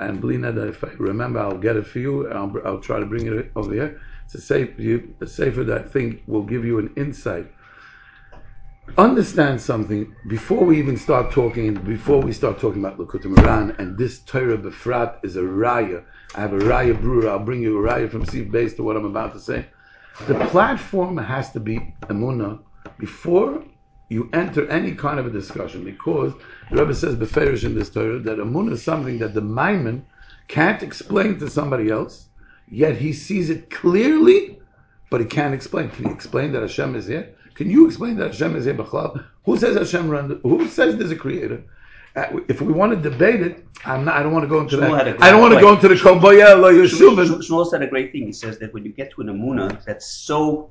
And 0.00 0.20
Blina, 0.22 0.68
if 0.68 0.82
I 0.82 0.88
remember, 0.98 1.40
I'll 1.40 1.58
get 1.58 1.76
it 1.76 1.86
for 1.86 1.98
you. 1.98 2.28
I'll, 2.30 2.52
I'll 2.64 2.80
try 2.80 2.98
to 2.98 3.06
bring 3.06 3.26
it 3.26 3.52
over 3.54 3.72
here. 3.72 4.00
It's 4.32 4.50
a 4.50 4.60
you, 4.78 5.14
a 5.20 5.24
that 5.26 5.82
I 5.84 5.88
think 5.88 6.22
will 6.26 6.42
give 6.42 6.64
you 6.64 6.78
an 6.78 6.92
insight. 6.96 7.46
Understand 8.98 9.60
something 9.60 10.14
before 10.28 10.64
we 10.64 10.78
even 10.78 10.96
start 10.96 11.30
talking. 11.30 11.74
Before 11.74 12.20
we 12.20 12.32
start 12.32 12.58
talking 12.58 12.84
about 12.84 12.98
Likutei 12.98 13.32
Moharan 13.34 13.78
and 13.78 13.96
this 13.96 14.20
Torah 14.20 14.58
Befrat 14.58 15.18
is 15.22 15.36
a 15.36 15.42
raya. 15.42 16.04
I 16.34 16.40
have 16.40 16.52
a 16.52 16.58
raya 16.58 17.00
brewer. 17.00 17.28
I'll 17.28 17.38
bring 17.38 17.62
you 17.62 17.78
a 17.78 17.88
raya 17.88 18.10
from 18.10 18.24
Steve 18.26 18.50
based 18.50 18.76
to 18.76 18.82
what 18.82 18.96
I'm 18.96 19.04
about 19.04 19.32
to 19.34 19.40
say. 19.40 19.66
The 20.26 20.34
platform 20.46 21.16
has 21.16 21.52
to 21.52 21.60
be 21.60 21.94
Emuna 22.02 22.60
before 22.98 23.64
you 24.08 24.28
enter 24.32 24.68
any 24.68 24.92
kind 24.92 25.20
of 25.20 25.26
a 25.26 25.30
discussion 25.30 25.84
because 25.84 26.32
the 26.70 26.76
Rebbe 26.76 26.94
says 26.94 27.14
beferish 27.14 27.64
in 27.64 27.74
this 27.76 27.90
Torah 27.90 28.18
that 28.18 28.38
Emuna 28.38 28.72
is 28.72 28.82
something 28.82 29.18
that 29.18 29.34
the 29.34 29.40
Maimon 29.40 30.04
can't 30.48 30.82
explain 30.82 31.38
to 31.38 31.48
somebody 31.48 31.90
else, 31.90 32.26
yet 32.70 32.96
he 32.96 33.12
sees 33.12 33.50
it 33.50 33.70
clearly, 33.70 34.58
but 35.10 35.20
he 35.20 35.26
can't 35.26 35.54
explain. 35.54 35.90
Can 35.90 36.06
he 36.06 36.12
explain 36.12 36.52
that 36.52 36.62
Hashem 36.62 36.94
is 36.94 37.06
here? 37.06 37.34
Can 37.54 37.70
you 37.70 37.86
explain 37.86 38.16
that 38.16 38.28
Hashem 38.28 38.56
is 38.56 38.64
here? 38.64 38.74
B'chlal? 38.74 39.24
Who 39.44 39.56
says 39.56 39.76
Hashem 39.76 40.08
run? 40.08 40.40
Who 40.42 40.66
says 40.68 40.96
there's 40.96 41.10
a 41.10 41.16
creator? 41.16 41.64
Uh, 42.16 42.40
if 42.48 42.60
we 42.60 42.72
want 42.72 42.90
to 42.90 43.10
debate 43.10 43.40
it, 43.40 43.64
I'm 43.84 44.04
not. 44.04 44.16
I 44.16 44.22
don't 44.22 44.32
want 44.32 44.42
to 44.42 44.48
go 44.48 44.60
into 44.60 44.76
Shmuel 44.76 45.04
that. 45.04 45.22
I 45.22 45.30
don't 45.30 45.40
want 45.40 45.54
to 45.54 45.60
go 45.60 45.72
into 45.72 45.86
the 45.86 45.94
or 45.94 45.96
Shmuel, 45.96 47.40
Shmuel 47.40 47.70
said 47.70 47.82
a 47.82 47.86
great 47.86 48.10
thing. 48.10 48.26
He 48.26 48.32
says 48.32 48.58
that 48.58 48.74
when 48.74 48.84
you 48.84 48.92
get 48.92 49.12
to 49.12 49.20
an 49.20 49.28
amuna 49.28 49.84
that's 49.84 50.06
so, 50.06 50.70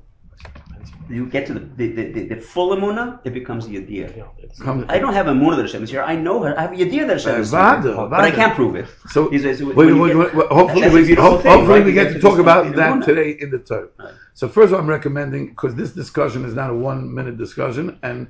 you 1.08 1.26
get 1.26 1.44
to 1.48 1.54
the, 1.54 1.60
the, 1.60 1.86
the, 1.92 2.12
the, 2.12 2.22
the 2.34 2.40
full 2.40 2.74
amuna, 2.76 3.18
it 3.24 3.34
becomes 3.34 3.66
the 3.66 3.76
idea. 3.76 4.12
Come- 4.60 4.86
I 4.88 4.98
don't 4.98 5.12
have 5.12 5.26
a 5.26 5.32
amuna 5.32 5.56
that 5.56 5.62
Hashem 5.62 5.82
is 5.82 5.90
here. 5.90 6.02
I 6.02 6.14
know 6.14 6.40
her. 6.42 6.56
I 6.56 6.62
have 6.62 6.72
a 6.72 6.76
idea 6.76 7.04
that 7.06 7.14
Hashem 7.14 7.34
uh, 7.34 7.38
is 7.40 7.50
here, 7.50 7.94
but 8.12 8.20
I 8.20 8.30
can't 8.30 8.54
prove 8.54 8.76
it. 8.76 8.86
So, 9.08 9.28
He 9.28 9.38
says, 9.40 9.62
wait, 9.62 9.74
when 9.76 9.88
you 9.88 10.00
wait, 10.00 10.08
get- 10.10 10.16
wait, 10.18 10.34
wait, 10.34 10.46
hopefully, 10.48 10.88
we, 10.88 11.04
beautiful 11.06 11.30
ho- 11.32 11.38
thing, 11.38 11.52
hopefully 11.52 11.80
we 11.82 11.92
get 11.92 12.08
to 12.08 12.14
to 12.14 12.20
talk 12.20 12.38
about 12.38 12.74
that 12.76 12.92
Emunah. 12.94 13.04
today 13.04 13.30
in 13.40 13.50
the 13.50 13.58
Torah. 13.58 13.88
Right. 13.98 14.14
So 14.34 14.48
first 14.48 14.68
of 14.68 14.74
all, 14.74 14.80
I'm 14.80 14.86
recommending 14.88 15.48
because 15.48 15.74
this 15.74 15.90
discussion 15.92 16.44
is 16.44 16.54
not 16.54 16.70
a 16.70 16.74
one-minute 16.74 17.36
discussion, 17.38 17.98
and 18.04 18.28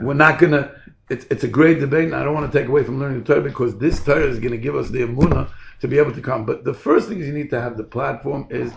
we're 0.00 0.14
not 0.14 0.38
gonna. 0.38 0.70
It's, 1.10 1.26
it's 1.28 1.44
a 1.44 1.48
great 1.48 1.80
debate, 1.80 2.04
and 2.06 2.14
I 2.14 2.22
don't 2.24 2.32
want 2.34 2.50
to 2.50 2.56
take 2.58 2.68
away 2.68 2.84
from 2.84 2.98
learning 3.00 3.18
the 3.22 3.26
Torah 3.34 3.42
because 3.42 3.76
this 3.78 4.02
Torah 4.02 4.26
is 4.26 4.38
going 4.38 4.52
to 4.52 4.56
give 4.66 4.76
us 4.76 4.88
the 4.88 5.00
emuna 5.00 5.50
to 5.80 5.88
be 5.88 5.98
able 5.98 6.12
to 6.12 6.22
come. 6.22 6.46
But 6.46 6.64
the 6.64 6.72
first 6.72 7.08
thing 7.08 7.20
is 7.20 7.26
you 7.26 7.34
need 7.34 7.50
to 7.50 7.60
have 7.60 7.76
the 7.76 7.84
platform 7.84 8.46
is 8.48 8.72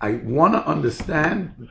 I 0.00 0.12
want 0.38 0.54
to 0.54 0.64
understand. 0.66 1.68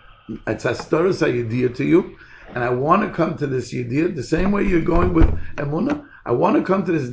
It's 0.47 0.63
Astoris 0.63 1.21
idea 1.21 1.69
to 1.69 1.83
you, 1.83 2.15
And 2.55 2.63
I 2.63 2.69
want 2.69 3.01
to 3.01 3.09
come 3.09 3.35
to 3.37 3.47
this 3.47 3.73
idea 3.73 4.07
the 4.07 4.23
same 4.23 4.51
way 4.51 4.63
you're 4.63 4.81
going 4.81 5.13
with 5.13 5.27
Emunah. 5.57 6.07
I 6.25 6.31
want 6.31 6.55
to 6.55 6.63
come 6.63 6.85
to 6.85 6.91
this 6.93 7.09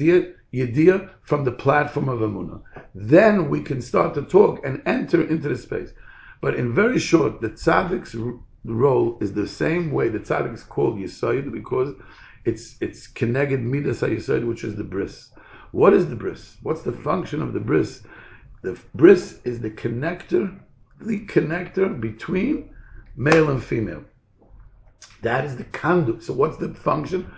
idea 0.55 1.11
from 1.23 1.45
the 1.45 1.50
platform 1.50 2.09
of 2.09 2.21
Emunah. 2.21 2.62
Then 2.95 3.50
we 3.50 3.62
can 3.62 3.83
start 3.83 4.14
to 4.14 4.23
talk 4.23 4.64
and 4.64 4.81
enter 4.87 5.23
into 5.23 5.49
the 5.49 5.57
space. 5.57 5.93
But 6.40 6.55
in 6.55 6.73
very 6.73 7.00
short, 7.00 7.40
the 7.40 7.50
tzaddik's 7.50 8.14
role 8.64 9.19
is 9.21 9.33
the 9.33 9.49
same 9.49 9.90
way 9.90 10.09
the 10.09 10.21
tzaddik 10.21 10.55
is 10.55 10.62
called 10.62 10.99
Yisoid 10.99 11.50
because 11.52 11.95
it's 12.45 12.76
it's 12.81 13.09
Keneged 13.09 13.62
Midas 13.62 14.02
HaYisoid, 14.02 14.47
which 14.47 14.62
is 14.62 14.76
the 14.76 14.85
bris. 14.85 15.31
What 15.73 15.93
is 15.95 16.09
the 16.09 16.17
bris? 16.17 16.59
What's 16.62 16.83
the 16.83 16.93
function 16.93 17.43
of 17.43 17.55
the 17.55 17.61
bris? 17.61 18.02
The 18.62 18.79
bris 18.95 19.40
is 19.45 19.61
the 19.61 19.71
connector, 19.71 20.59
the 21.00 21.26
connector 21.26 22.00
between 22.00 22.71
male 23.17 23.50
and 23.50 23.62
female. 23.62 24.05
That 25.23 25.45
is 25.45 25.57
the 25.57 25.64
conduit. 25.64 26.23
So 26.23 26.33
what's 26.33 26.57
the 26.57 26.73
function? 26.75 27.31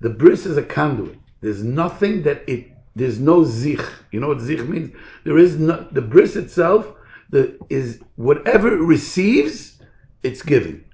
The 0.00 0.10
bris 0.10 0.46
is 0.46 0.56
a 0.56 0.62
conduit. 0.62 1.18
There's 1.40 1.62
nothing 1.62 2.22
that 2.22 2.48
it. 2.48 2.68
There's 2.94 3.18
no 3.18 3.44
zich. 3.44 3.82
You 4.10 4.20
know 4.20 4.28
what 4.28 4.40
zich 4.40 4.68
means? 4.68 4.94
There 5.24 5.38
is 5.38 5.56
no 5.56 5.86
the 5.92 6.02
bris 6.02 6.36
itself. 6.36 6.86
The 7.30 7.58
is 7.70 8.00
whatever 8.16 8.72
it 8.72 8.80
receives, 8.80 9.80
it's 10.22 10.42
giving. 10.42 10.84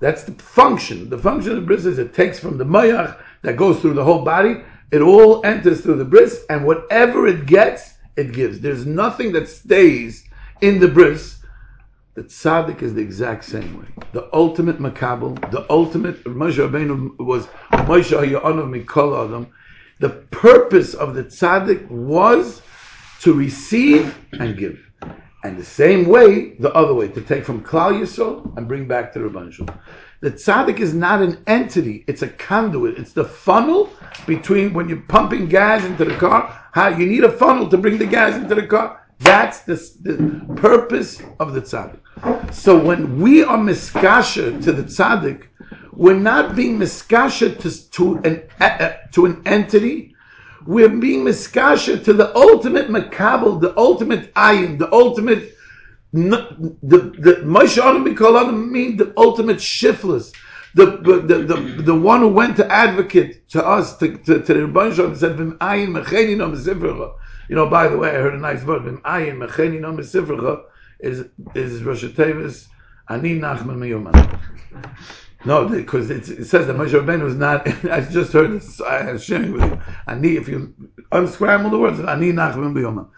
That's 0.00 0.24
the 0.24 0.32
function. 0.32 1.10
The 1.10 1.18
function 1.18 1.52
of 1.52 1.56
the 1.56 1.66
bris 1.66 1.84
is 1.84 1.98
it 1.98 2.14
takes 2.14 2.38
from 2.38 2.56
the 2.58 2.64
mayach 2.64 3.20
that 3.42 3.56
goes 3.56 3.80
through 3.80 3.94
the 3.94 4.04
whole 4.04 4.24
body. 4.24 4.62
It 4.90 5.00
all 5.00 5.44
enters 5.44 5.80
through 5.80 5.96
the 5.96 6.04
bris, 6.04 6.44
and 6.50 6.66
whatever 6.66 7.26
it 7.26 7.46
gets, 7.46 7.94
it 8.16 8.32
gives. 8.32 8.60
There's 8.60 8.84
nothing 8.84 9.32
that 9.32 9.48
stays 9.48 10.24
in 10.60 10.80
the 10.80 10.88
bris. 10.88 11.38
The 12.14 12.24
tzaddik 12.24 12.82
is 12.82 12.92
the 12.92 13.00
exact 13.00 13.42
same 13.42 13.78
way. 13.78 13.86
The 14.12 14.28
ultimate 14.34 14.78
makabel, 14.78 15.50
the 15.50 15.64
ultimate 15.70 16.22
Moshe 16.24 16.58
Rabbeinu 16.58 17.18
was 17.18 17.46
Moshe 17.72 18.12
Hayyanov 18.12 18.84
Mikol 18.84 19.24
Adam. 19.24 19.46
The 19.98 20.10
purpose 20.30 20.92
of 20.92 21.14
the 21.14 21.24
tzaddik 21.24 21.88
was 21.90 22.60
to 23.20 23.32
receive 23.32 24.14
and 24.32 24.58
give. 24.58 24.78
And 25.44 25.58
the 25.58 25.64
same 25.64 26.06
way, 26.06 26.50
the 26.58 26.72
other 26.74 26.92
way, 26.92 27.08
to 27.08 27.20
take 27.22 27.46
from 27.46 27.64
Klal 27.64 27.98
Yisrael 27.98 28.56
and 28.58 28.68
bring 28.68 28.86
back 28.86 29.14
to 29.14 29.50
Shalom. 29.50 29.80
The 30.20 30.32
tzaddik 30.32 30.80
is 30.80 30.92
not 30.92 31.22
an 31.22 31.42
entity; 31.46 32.04
it's 32.06 32.20
a 32.20 32.28
conduit. 32.28 32.98
It's 32.98 33.14
the 33.14 33.24
funnel 33.24 33.90
between 34.26 34.74
when 34.74 34.86
you're 34.86 35.00
pumping 35.08 35.48
gas 35.48 35.82
into 35.84 36.04
the 36.04 36.16
car. 36.16 36.62
How 36.72 36.88
you 36.88 37.06
need 37.06 37.24
a 37.24 37.32
funnel 37.32 37.70
to 37.70 37.78
bring 37.78 37.96
the 37.96 38.06
gas 38.06 38.36
into 38.36 38.54
the 38.54 38.66
car. 38.66 39.01
That's 39.22 39.60
the, 39.60 39.74
the 40.02 40.54
purpose 40.56 41.22
of 41.40 41.54
the 41.54 41.60
tzaddik. 41.60 42.54
So 42.54 42.76
when 42.82 43.20
we 43.20 43.42
are 43.42 43.58
miskasha 43.58 44.62
to 44.64 44.72
the 44.72 44.84
tzaddik, 44.84 45.46
we're 45.92 46.14
not 46.14 46.56
being 46.56 46.78
miskasha 46.78 47.58
to, 47.60 47.90
to 47.90 48.16
an 48.24 48.42
uh, 48.60 48.96
to 49.12 49.26
an 49.26 49.42
entity 49.46 50.12
we're 50.66 50.88
being 50.88 51.24
miskasha 51.24 52.04
to 52.04 52.12
the 52.12 52.34
ultimate 52.36 52.88
makabel, 52.88 53.60
the 53.60 53.76
ultimate 53.76 54.32
ayin, 54.34 54.78
the 54.78 54.92
ultimate 54.92 55.56
the 56.12 56.76
the 56.82 57.42
Moshe 57.44 57.78
Adam 57.78 58.70
mean 58.70 58.96
the 58.96 59.12
ultimate 59.16 59.60
shiftless. 59.60 60.32
The, 60.74 60.86
the, 60.86 61.20
the, 61.44 61.82
the 61.82 61.94
one 61.94 62.20
who 62.20 62.28
went 62.28 62.56
to 62.56 62.72
advocate 62.72 63.46
to 63.50 63.62
us, 63.62 63.98
to, 63.98 64.16
to, 64.16 64.40
to 64.40 64.54
the 64.54 64.60
Rebbeinu 64.60 64.94
Shalom, 64.94 65.16
said. 65.16 65.36
You 67.48 67.56
know, 67.56 67.68
by 67.68 67.88
the 67.88 67.98
way, 67.98 68.10
I 68.10 68.14
heard 68.14 68.34
a 68.34 68.38
nice 68.38 68.62
word, 68.64 68.82
Vim 68.82 68.98
ayin 68.98 69.36
mecheni 69.36 69.80
no 69.80 69.92
mesifrecha, 69.92 70.62
is, 71.00 71.26
is 71.54 71.82
Rosh 71.82 72.04
Tevis, 72.04 72.68
Ani 73.08 73.38
Nachman 73.38 73.76
Miyuman. 73.76 74.38
No, 75.44 75.68
because 75.68 76.08
it 76.10 76.24
says 76.46 76.68
that 76.68 76.76
Moshe 76.76 76.90
Rabbeinu 76.90 77.26
is 77.26 77.34
not. 77.34 77.66
I 77.90 78.00
just 78.00 78.32
heard 78.32 78.52
this. 78.52 78.80
I 78.80 79.12
was 79.12 79.24
sharing 79.24 79.52
with 79.52 79.64
you. 79.64 79.80
Ani, 80.06 80.36
if 80.36 80.48
you 80.48 80.72
unscramble 81.10 81.70
the 81.70 81.78
words, 81.78 81.98
Ani 82.00 82.32
Nachman 82.32 82.72
B'Yoma. 82.72 83.08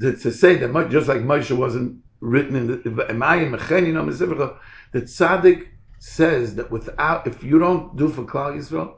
To, 0.00 0.32
say 0.32 0.56
that 0.56 0.90
just 0.90 1.08
like 1.08 1.20
Moshe 1.20 1.54
wasn't 1.54 2.02
written 2.20 2.56
in 2.56 2.66
the 2.66 2.76
Emayim 2.78 3.56
Mecheni 3.56 3.92
No 3.92 4.04
Mesivcha, 4.04 4.56
the 4.92 5.02
tzaddik 5.02 5.66
says 5.98 6.54
that 6.54 6.70
without, 6.70 7.26
if 7.26 7.42
you 7.42 7.58
don't 7.58 7.96
do 7.96 8.08
for 8.08 8.24
Klal 8.24 8.56
Yisrael, 8.56 8.96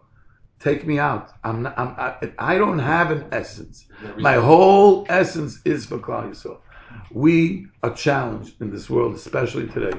take 0.61 0.87
me 0.87 0.99
out. 0.99 1.33
I'm 1.45 1.63
not, 1.63 1.79
I'm, 1.79 1.89
I, 1.99 2.33
I 2.39 2.59
don't 2.59 2.79
have 2.79 3.11
an 3.11 3.27
essence. 3.33 3.87
My 4.17 4.35
whole 4.35 5.07
essence 5.09 5.61
is 5.65 5.87
for 5.87 5.99
Klal 5.99 6.31
Yisrael. 6.31 6.59
We 7.11 7.67
are 7.83 7.95
challenged 7.95 8.61
in 8.61 8.71
this 8.71 8.91
world, 8.91 9.15
especially 9.15 9.69
today, 9.69 9.99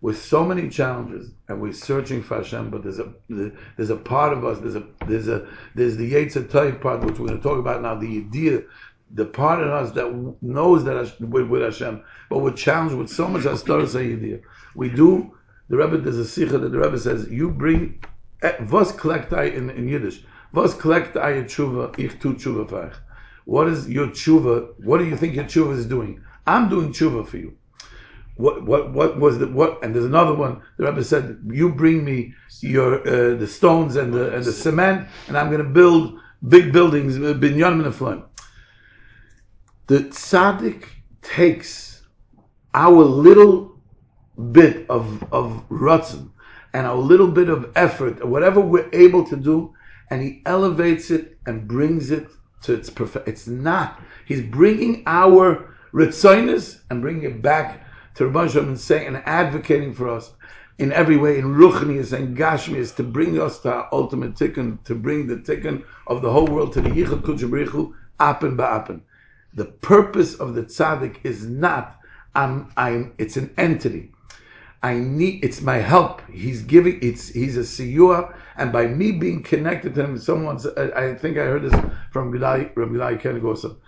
with 0.00 0.22
so 0.22 0.44
many 0.44 0.68
challenges, 0.68 1.32
and 1.48 1.60
we're 1.60 1.72
searching 1.72 2.22
for 2.22 2.36
Hashem. 2.36 2.70
But 2.70 2.82
there's 2.82 2.98
a 2.98 3.12
there's 3.28 3.90
a 3.90 3.96
part 3.96 4.32
of 4.32 4.44
us. 4.44 4.58
There's 4.60 4.76
a 4.76 4.86
there's 5.06 5.28
a 5.28 5.46
there's 5.74 5.96
the 5.96 6.12
Yetzer 6.12 6.44
Tov 6.48 6.80
part, 6.80 7.04
which 7.04 7.18
we're 7.18 7.28
going 7.28 7.40
to 7.40 7.42
talk 7.42 7.58
about 7.58 7.82
now. 7.82 7.94
The 7.96 8.18
idea, 8.18 8.62
the 9.10 9.24
part 9.24 9.60
in 9.60 9.68
us 9.68 9.92
that 9.92 10.36
knows 10.40 10.84
that 10.84 10.96
Hashem, 10.96 11.30
with, 11.30 11.48
with 11.48 11.62
Hashem, 11.62 12.02
but 12.30 12.38
we're 12.38 12.52
challenged 12.52 12.94
with 12.94 13.10
so 13.10 13.28
much 13.28 13.42
Astoros 13.42 13.98
idea. 13.98 14.38
We 14.74 14.88
do. 14.88 15.34
The 15.68 15.76
Rebbe 15.76 15.98
there's 15.98 16.16
a 16.16 16.24
sikha 16.24 16.58
that 16.58 16.70
the 16.70 16.78
Rebbe 16.78 16.98
says 16.98 17.28
you 17.28 17.50
bring 17.50 18.02
was 18.70 18.92
collect 18.92 19.32
I 19.32 19.44
in, 19.44 19.70
in 19.70 19.88
Yiddish. 19.88 20.22
Was 20.52 20.74
collect 20.74 21.16
I 21.16 21.30
a 21.30 21.44
tshuva, 21.44 21.98
ich 21.98 22.20
tu 22.20 22.34
tshuva 22.34 22.68
fach. 22.68 22.94
What 23.44 23.68
is 23.68 23.88
your 23.88 24.08
tshuva? 24.08 24.74
What 24.84 24.98
do 24.98 25.04
you 25.04 25.16
think 25.16 25.34
your 25.34 25.44
tshuva 25.44 25.76
is 25.76 25.86
doing? 25.86 26.22
I'm 26.46 26.68
doing 26.68 26.92
tshuva 26.92 27.26
for 27.26 27.38
you. 27.38 27.56
What 28.36 28.64
what 28.64 28.92
what 28.92 29.18
was 29.18 29.38
the 29.38 29.48
what? 29.48 29.82
And 29.82 29.94
there's 29.94 30.04
another 30.04 30.34
one. 30.34 30.62
The 30.76 30.86
Rebbe 30.86 31.02
said, 31.02 31.38
"You 31.50 31.70
bring 31.70 32.04
me 32.04 32.34
your 32.60 33.00
uh, 33.00 33.34
the 33.36 33.46
stones 33.46 33.96
and 33.96 34.14
the 34.14 34.34
and 34.34 34.44
the 34.44 34.52
cement, 34.52 35.08
and 35.26 35.36
I'm 35.36 35.50
going 35.50 35.62
to 35.62 35.68
build 35.68 36.18
big 36.48 36.72
buildings, 36.72 37.16
uh, 37.16 37.34
binyanim 37.34 37.84
and. 37.84 38.22
The 39.88 40.00
tzaddik 40.00 40.84
takes 41.22 42.02
our 42.74 43.02
little 43.02 43.76
bit 44.52 44.88
of 44.88 45.24
of 45.32 45.64
rutzin 45.68 46.30
and 46.74 46.86
a 46.86 46.94
little 46.94 47.28
bit 47.28 47.48
of 47.48 47.70
effort, 47.76 48.24
whatever 48.26 48.60
we're 48.60 48.88
able 48.92 49.24
to 49.24 49.36
do, 49.36 49.74
and 50.10 50.22
he 50.22 50.42
elevates 50.46 51.10
it 51.10 51.38
and 51.46 51.68
brings 51.68 52.10
it 52.10 52.28
to 52.62 52.74
its 52.74 52.90
perfect. 52.90 53.28
It's 53.28 53.46
not. 53.46 54.00
He's 54.26 54.42
bringing 54.42 55.02
our 55.06 55.74
ritzoinus 55.92 56.80
and 56.90 57.00
bringing 57.00 57.24
it 57.24 57.42
back 57.42 57.84
to 58.16 58.24
Rabban 58.24 58.50
Shalom 58.50 58.68
and 58.68 58.80
saying 58.80 59.06
and 59.06 59.22
advocating 59.26 59.94
for 59.94 60.08
us 60.08 60.32
in 60.78 60.92
every 60.92 61.16
way, 61.16 61.38
in 61.38 61.54
ruchnius 61.56 62.12
and 62.12 62.36
gashmius, 62.36 62.94
to 62.96 63.02
bring 63.02 63.40
us 63.40 63.58
to 63.60 63.72
our 63.72 63.88
ultimate 63.92 64.34
tikkun, 64.34 64.82
to 64.84 64.94
bring 64.94 65.26
the 65.26 65.36
tikkun 65.36 65.84
of 66.06 66.22
the 66.22 66.30
whole 66.30 66.46
world 66.46 66.72
to 66.72 66.80
the 66.80 66.90
yichud 66.90 67.22
kuchabrichu, 67.22 67.92
apen 68.20 68.56
ba'apen. 68.56 69.00
The 69.54 69.64
purpose 69.64 70.34
of 70.34 70.54
the 70.54 70.62
tzaddik 70.62 71.16
is 71.24 71.44
not, 71.46 71.96
I'm, 72.34 72.70
I'm, 72.76 73.14
it's 73.18 73.36
an 73.36 73.52
entity. 73.56 74.12
I 74.82 74.94
need, 74.94 75.44
it's 75.44 75.60
my 75.60 75.78
help. 75.78 76.22
He's 76.30 76.62
giving, 76.62 76.98
it's, 77.02 77.28
he's 77.28 77.56
a 77.56 77.60
siyua, 77.60 78.34
and 78.56 78.72
by 78.72 78.86
me 78.86 79.12
being 79.12 79.42
connected 79.42 79.94
to 79.96 80.04
him, 80.04 80.18
someone's, 80.18 80.66
I, 80.66 81.10
I 81.10 81.14
think 81.14 81.36
I 81.36 81.42
heard 81.42 81.62
this 81.62 81.74
from 82.12 82.32
Gilai, 82.32 82.72
from 82.74 82.94
Gilai 82.94 83.20
Koenig 83.20 83.44
also. 83.44 83.78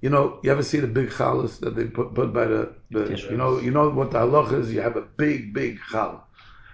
You 0.00 0.10
know, 0.10 0.38
you 0.42 0.52
ever 0.52 0.62
see 0.62 0.80
the 0.80 0.86
big 0.86 1.10
challahs 1.10 1.58
that 1.60 1.74
they 1.74 1.84
put, 1.84 2.14
put 2.14 2.32
by 2.32 2.44
the, 2.44 2.74
the 2.90 3.26
you 3.30 3.36
know, 3.36 3.58
you 3.58 3.70
know 3.70 3.88
what 3.88 4.10
the 4.10 4.18
halach 4.18 4.52
is? 4.52 4.72
You 4.72 4.80
have 4.82 4.96
a 4.96 5.02
big, 5.02 5.54
big 5.54 5.80
challah, 5.90 6.20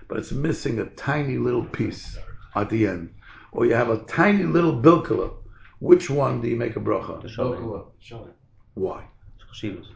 but 0.08 0.18
it's 0.18 0.32
missing 0.32 0.80
a 0.80 0.87
tiny 0.87 1.38
little 1.38 1.64
piece 1.64 2.18
at 2.54 2.68
the 2.70 2.87
end. 2.87 3.14
Or 3.52 3.64
you 3.66 3.75
have 3.75 3.88
a 3.88 3.99
tiny 3.99 4.42
little 4.42 4.75
bilkala. 4.75 5.32
Which 5.78 6.11
one 6.11 6.40
do 6.40 6.49
you 6.49 6.56
make 6.56 6.76
a 6.76 6.80
bracha? 6.80 7.23
The 7.23 7.28
Shalom. 7.28 7.84
Why? 8.75 9.04
Chashivas. 9.38 9.87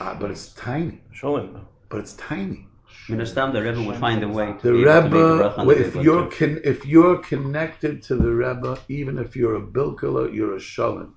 Ah, 0.00 0.16
but 0.18 0.30
it's 0.30 0.52
tiny. 0.54 1.00
Sholem. 1.14 1.64
But 1.88 2.00
it's 2.00 2.14
tiny. 2.14 2.66
Minastam, 3.08 3.52
the 3.52 3.62
Rebbe 3.62 3.82
would 3.82 3.96
find 3.96 4.22
a 4.22 4.28
way 4.28 4.54
to 4.60 4.62
The 4.62 4.72
be 4.72 4.84
able 4.88 5.02
to 5.02 5.08
make 5.10 5.20
a 5.20 5.36
Rebbe, 5.36 5.64
the 5.66 5.86
if 5.86 5.94
you're 5.96 6.30
con- 6.30 6.60
if 6.64 6.86
you're 6.86 7.18
connected 7.18 8.02
to 8.04 8.16
the 8.16 8.30
Rebbe, 8.30 8.78
even 8.88 9.18
if 9.18 9.36
you're 9.36 9.56
a 9.56 9.60
bilkala, 9.60 10.34
you're 10.34 10.54
a 10.56 10.60
shalom. 10.60 11.14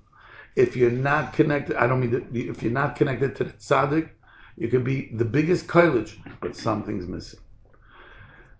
If 0.54 0.76
you're 0.76 0.90
not 0.90 1.32
connected, 1.32 1.76
I 1.76 1.86
don't 1.86 2.00
mean 2.00 2.28
if 2.32 2.62
you're 2.62 2.72
not 2.72 2.96
connected 2.96 3.36
to 3.36 3.44
the 3.44 3.52
tzaddik, 3.52 4.10
you 4.56 4.68
could 4.68 4.84
be 4.84 5.10
the 5.14 5.24
biggest 5.24 5.66
college, 5.68 6.18
but 6.40 6.56
something's 6.56 7.06
missing. 7.06 7.40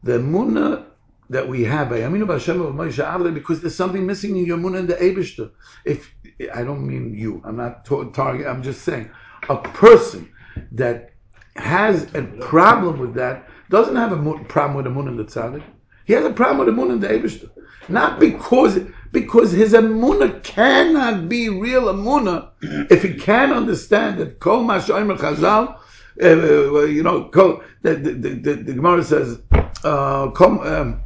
The 0.02 0.18
munah 0.18 0.87
that 1.28 1.48
we 1.48 1.64
have, 1.64 1.92
I 1.92 2.08
mean 2.08 2.22
about 2.22 2.40
Hashem 2.40 2.60
of 2.62 2.75
Moshe 2.75 3.04
Avle, 3.04 3.34
because 3.34 3.60
there's 3.60 3.75
something 3.75 4.06
missing 4.06 4.37
in 4.37 4.46
your 4.46 4.58
munah 4.58 4.78
in 4.78 4.87
the 4.87 4.94
Eibishter. 4.94 5.50
If 5.84 6.14
I 6.54 6.62
don't 6.62 6.87
mean 6.87 7.14
you, 7.14 7.42
I'm 7.44 7.56
not 7.56 7.84
targeting. 7.84 8.46
I'm 8.46 8.62
just 8.62 8.82
saying 8.82 9.10
a 9.48 9.56
person 9.56 10.30
that 10.72 11.12
has 11.58 12.12
a 12.14 12.22
problem 12.40 12.98
with 12.98 13.14
that 13.14 13.48
doesn't 13.70 13.96
have 13.96 14.12
a 14.12 14.44
problem 14.44 14.74
with 14.76 14.84
the 14.84 14.90
munah 14.90 15.08
in 15.08 15.16
the 15.16 15.24
tzaddik. 15.24 15.62
He 16.04 16.12
has 16.14 16.24
a 16.24 16.30
problem 16.30 16.66
with 16.66 16.74
the 16.74 16.82
munah 16.82 16.92
in 16.92 17.00
the 17.00 17.08
Eibishter. 17.08 17.50
Not 17.88 18.20
because 18.20 18.78
because 19.12 19.52
his 19.52 19.72
amunah 19.72 20.42
cannot 20.42 21.28
be 21.28 21.48
real 21.48 21.84
amunah 21.84 22.50
if 22.90 23.02
he 23.02 23.14
can't 23.14 23.52
understand 23.52 24.18
that 24.18 24.40
kol 24.40 24.64
mashoimer 24.64 25.16
chazal, 25.16 25.78
uh, 26.22 26.26
uh, 26.26 26.84
you 26.84 27.02
know, 27.02 27.24
kol, 27.24 27.62
the, 27.82 27.94
the, 27.94 28.12
the, 28.12 28.54
the, 28.54 28.72
Gemara 28.74 29.04
says, 29.04 29.40
uh, 29.84 30.30
kol, 30.32 30.60
um, 30.66 31.00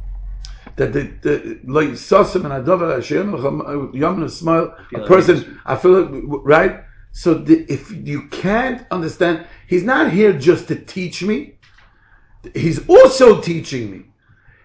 that 0.75 0.91
the, 0.91 1.03
the 1.21 1.59
like 1.65 1.89
Sosim 1.89 2.45
and 2.45 2.65
Adova 2.65 2.95
Hashem 2.95 3.93
Yom 3.93 4.27
smile 4.27 4.75
a 4.95 5.05
person 5.05 5.59
I 5.65 5.75
feel 5.75 5.97
it 5.97 6.09
right. 6.43 6.83
So 7.11 7.35
the, 7.35 7.63
if 7.71 7.91
you 7.91 8.27
can't 8.29 8.85
understand, 8.89 9.45
he's 9.73 9.83
not 9.83 10.11
here 10.11 10.33
just 10.33 10.67
to 10.67 10.75
teach 10.75 11.23
me. 11.23 11.55
He's 12.53 12.87
also 12.87 13.41
teaching 13.41 13.89
me. 13.89 14.05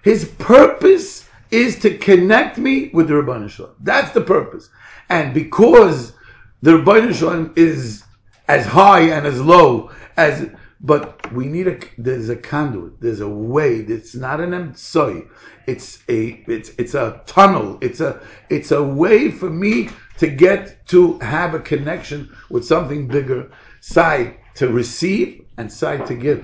His 0.03 0.27
purpose 0.39 1.27
is 1.51 1.79
to 1.79 1.97
connect 1.97 2.59
me 2.59 2.91
with 2.93 3.09
the 3.09 3.15
Rabbanah 3.15 3.49
Shalom. 3.49 3.75
That's 3.81 4.13
the 4.13 4.21
purpose. 4.21 4.69
And 5.09 5.33
because 5.33 6.13
the 6.61 6.73
Rabbanah 6.73 7.15
Shalom 7.15 7.55
is 7.57 8.05
as 8.49 8.67
high 8.67 9.01
and 9.01 9.27
as 9.27 9.41
low 9.41 9.91
as, 10.19 10.51
but 10.83 11.33
we 11.33 11.47
need 11.47 11.69
a, 11.69 11.79
there's 11.97 12.29
a 12.29 12.37
conduit, 12.37 13.01
there's 13.01 13.21
a 13.21 13.29
way, 13.29 13.77
it's 13.77 14.15
not 14.15 14.41
an 14.43 14.51
emtsoi. 14.51 15.27
It's 15.67 16.03
a, 16.11 16.45
it's, 16.47 16.71
it's 16.77 16.93
a 16.93 17.23
tunnel. 17.25 17.79
It's 17.81 18.01
a, 18.01 18.21
it's 18.51 18.73
a 18.73 18.83
way 18.83 19.31
for 19.31 19.49
me 19.49 19.89
to 20.19 20.27
get 20.27 20.87
to 20.89 21.19
have 21.21 21.55
a 21.55 21.61
connection 21.61 22.37
with 22.51 22.67
something 22.67 23.09
bigger, 23.09 23.51
side 23.81 24.37
to 24.59 24.69
receive 24.69 25.45
and 25.59 25.71
side 25.81 26.05
to 26.07 26.15
give 26.15 26.41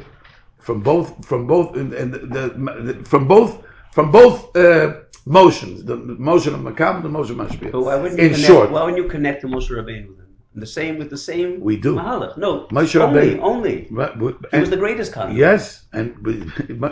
from 0.67 0.81
both 0.81 1.25
from 1.27 1.47
both 1.47 1.77
and 1.77 1.93
the, 1.93 2.19
the, 2.19 3.05
from 3.05 3.27
both 3.29 3.51
from 3.93 4.11
both 4.11 4.57
uh, 4.57 5.01
motions, 5.27 5.85
the 5.85 5.97
motion 5.97 6.55
of 6.55 6.61
Makam 6.61 6.97
and 6.97 7.05
the 7.05 7.09
motion 7.09 7.39
of 7.41 7.49
Mashpia. 7.49 7.73
But 7.73 7.83
why 7.83 7.97
wouldn't 7.97 8.21
you 8.21 8.27
In 8.27 8.33
connect, 8.35 8.47
short, 8.47 8.71
why 8.71 8.83
wouldn't 8.85 9.03
you 9.03 9.09
connect 9.09 9.41
to 9.43 9.47
Moshe 9.49 9.71
Rabbeinu 9.71 10.17
then? 10.17 10.27
The 10.57 10.67
same 10.67 10.99
with 10.99 11.11
the 11.11 11.19
same 11.19 11.61
We 11.61 11.77
do. 11.77 11.97
Mahalach. 11.97 12.37
No, 12.37 12.67
Moshe 12.69 12.95
only, 13.01 13.35
Rabbeinu- 13.35 13.41
only. 13.43 13.89
Right, 13.91 14.17
but- 14.19 14.37
He 14.53 14.59
was 14.61 14.71
the 14.71 14.77
greatest 14.77 15.13
convert. 15.13 15.37
Yes, 15.37 15.85
and 15.93 16.17
we, 16.25 16.33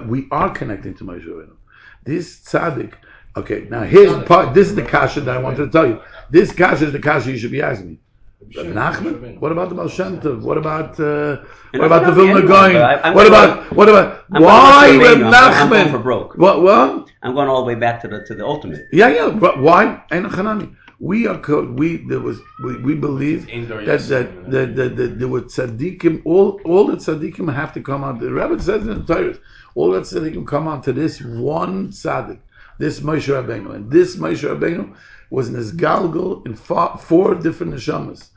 we 0.07 0.29
are 0.33 0.51
connecting 0.51 0.95
to 0.95 1.05
Moshe 1.05 1.27
Rabbeinu. 1.27 1.57
This 2.05 2.41
tzaddik. 2.41 2.95
Okay, 3.37 3.67
now 3.71 3.83
here's 3.83 4.13
part. 4.25 4.55
This 4.55 4.69
is 4.69 4.75
the 4.75 4.83
kasha 4.83 5.21
that 5.23 5.37
I 5.37 5.41
wanted 5.41 5.65
to 5.67 5.71
tell 5.71 5.87
you. 5.87 6.01
This 6.31 6.53
kasha 6.53 6.87
is 6.87 6.93
the 6.93 6.99
kasha 6.99 7.31
you 7.31 7.39
should 7.39 7.53
be 7.53 7.63
asking 7.63 7.89
me. 7.91 7.99
Rabbi 8.57 8.71
Nachman? 8.71 9.39
What 9.41 9.53
about 9.53 9.69
the 9.69 9.75
Baal 9.75 9.89
Shem 9.89 10.21
Tov? 10.21 10.41
What 10.43 10.59
about 10.59 10.99
uh, 11.01 11.39
what 11.75 11.85
about 11.85 12.07
the 12.07 12.13
Vilna 12.13 12.31
anyone, 12.41 12.47
Gaon? 12.47 12.73
but 12.75 12.83
I- 12.83 13.01
I'm 13.09 13.15
What 13.15 13.27
about 13.27 13.73
what 13.77 13.89
about 13.89 14.25
I'm 14.33 14.43
why 14.43 14.87
going 14.99 15.19
to 15.19 15.25
Reb 15.25 15.35
I'm- 15.35 15.55
I'm 15.63 15.69
going 15.71 15.91
for 15.91 15.99
broke. 15.99 16.37
What? 16.37 16.63
What? 16.63 17.11
I'm 17.23 17.35
going 17.35 17.49
all 17.49 17.61
the 17.65 17.69
way 17.69 17.75
back 17.75 18.01
to 18.03 18.09
the 18.09 18.25
to 18.27 18.35
the 18.35 18.45
ultimate. 18.45 18.87
Yeah, 18.93 19.09
yeah. 19.09 19.29
But 19.31 19.61
why? 19.61 20.03
Ein 20.11 20.25
Hanani. 20.25 20.69
We 21.01 21.27
are 21.27 21.39
co- 21.39 21.65
we 21.81 21.97
there 22.09 22.21
was 22.21 22.39
we, 22.65 22.77
we 22.79 22.95
believe 22.95 23.49
Indoor 23.49 23.79
that 23.85 24.01
Yosef, 24.01 24.27
that 24.47 24.51
that, 24.53 24.77
that, 24.77 24.97
that 24.97 25.19
there 25.19 25.29
were 25.29 25.43
tzaddikim. 25.43 26.23
All 26.25 26.61
all 26.65 26.87
the 26.87 26.97
tzaddikim 26.97 27.53
have 27.53 27.73
to 27.75 27.81
come 27.81 28.05
out. 28.05 28.21
The 28.21 28.33
Rebbe 28.33 28.61
says 28.63 28.83
in 28.87 29.05
the 29.05 29.15
Torah, 29.15 29.35
all 29.75 29.91
the 29.91 30.01
tzaddikim 30.01 30.47
come 30.47 30.69
out 30.69 30.85
to 30.85 30.93
this 30.93 31.21
one 31.21 31.89
tzaddik, 31.89 32.39
this 32.79 33.01
Moshe 33.01 33.29
Rabbeinu, 33.37 33.75
and 33.75 33.91
this 33.91 34.17
Moshe 34.17 34.45
Rabbeinu 34.49 34.95
was 35.31 35.49
in 35.49 35.55
his 35.57 35.73
galgal 35.73 36.47
in 36.47 36.55
four, 36.55 36.97
four 36.99 37.35
different 37.35 37.73
neshamas. 37.75 38.29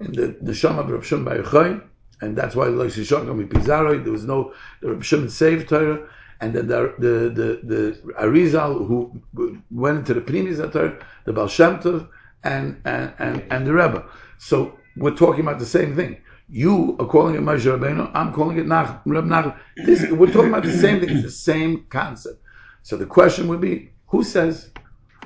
In 0.00 0.12
the 0.12 0.28
neshama 0.42 0.80
of 0.80 0.90
Rav 0.90 1.06
Shimon 1.06 1.24
Bar 1.24 1.36
Yochai, 1.38 1.82
and 2.20 2.36
that's 2.36 2.54
why 2.56 2.66
Lo 2.66 2.86
Shishokam 2.86 3.48
Pizaroi. 3.48 4.02
There 4.02 4.12
was 4.12 4.24
no 4.24 4.52
Rav 4.82 5.04
Shimon 5.04 5.30
saved 5.30 5.68
Torah. 5.68 6.08
And 6.40 6.52
then 6.52 6.66
the 6.66 6.94
the 6.98 7.08
the, 7.08 7.60
the 7.62 8.12
Arizal 8.20 8.86
who 8.86 9.22
went 9.70 9.98
into 9.98 10.14
the 10.14 10.20
Pnimis 10.20 10.72
Torah, 10.72 10.98
the 11.24 11.32
Baal 11.32 11.48
Shem 11.48 11.78
Tov, 11.78 12.08
and 12.42 12.80
and, 12.84 13.14
and 13.18 13.44
and 13.50 13.66
the 13.66 13.72
Rebbe. 13.72 14.04
So 14.38 14.78
we're 14.96 15.14
talking 15.14 15.40
about 15.40 15.58
the 15.58 15.66
same 15.66 15.94
thing. 15.96 16.18
You 16.48 16.96
are 17.00 17.06
calling 17.06 17.34
it 17.36 17.40
Moshe 17.40 17.64
Rabbeinu. 17.64 18.10
I'm 18.14 18.32
calling 18.32 18.58
it 18.58 18.66
Nach, 18.66 19.00
Reb 19.06 19.24
Nach. 19.24 19.56
This 19.76 20.10
we're 20.10 20.30
talking 20.30 20.50
about 20.50 20.64
the 20.64 20.76
same 20.76 21.00
thing. 21.00 21.10
It's 21.10 21.22
the 21.22 21.30
same 21.30 21.86
concept. 21.88 22.42
So 22.82 22.96
the 22.96 23.06
question 23.06 23.48
would 23.48 23.60
be, 23.62 23.92
who 24.08 24.22
says? 24.22 24.70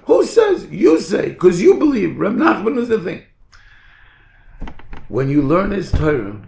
Who 0.05 0.25
says? 0.25 0.67
You 0.67 1.01
say, 1.01 1.31
because 1.31 1.61
you 1.61 1.75
believe 1.79 2.19
Reb 2.19 2.35
Nachman 2.35 2.79
is 2.79 2.89
the 2.89 3.01
thing. 3.01 3.25
When 5.09 5.31
you 5.31 5.41
learn 5.41 5.71
his 5.71 5.91
Torah, 5.91 6.39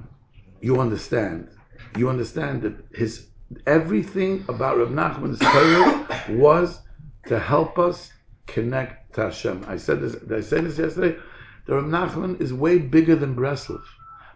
you 0.60 0.80
understand. 0.80 1.48
You 1.96 2.10
understand 2.10 2.60
that 2.62 2.76
his 2.92 3.28
everything 3.66 4.44
about 4.50 4.76
Reb 4.76 4.90
Nachman's 4.90 5.38
Torah 5.38 6.38
was 6.38 6.82
to 7.26 7.38
help 7.38 7.78
us 7.78 8.12
connect 8.46 9.14
to 9.14 9.22
Hashem. 9.22 9.64
I 9.66 9.78
said 9.78 10.02
this. 10.02 10.14
I 10.30 10.42
say 10.42 10.60
this 10.60 10.78
yesterday? 10.78 11.18
The 11.66 11.76
Reb 11.76 11.86
Nachman 11.86 12.38
is 12.38 12.52
way 12.52 12.76
bigger 12.78 13.16
than 13.16 13.34
Breslov. 13.34 13.82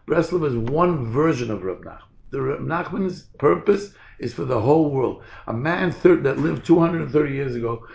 Breslov 0.09 0.47
is 0.47 0.57
one 0.57 1.05
version 1.13 1.51
of 1.51 1.63
Reb 1.63 1.85
Nachman. 1.85 2.09
The 2.31 2.41
Reb 2.41 2.61
Nachman's 2.61 3.25
purpose 3.39 3.93
is 4.19 4.33
for 4.33 4.47
the 4.47 4.61
whole 4.61 4.91
world. 4.91 5.23
A 5.49 5.53
man 5.53 5.93
thir- 5.93 6.23
that 6.23 6.39
lived 6.39 6.65
230 6.65 7.31
years 7.31 7.55
ago 7.55 7.87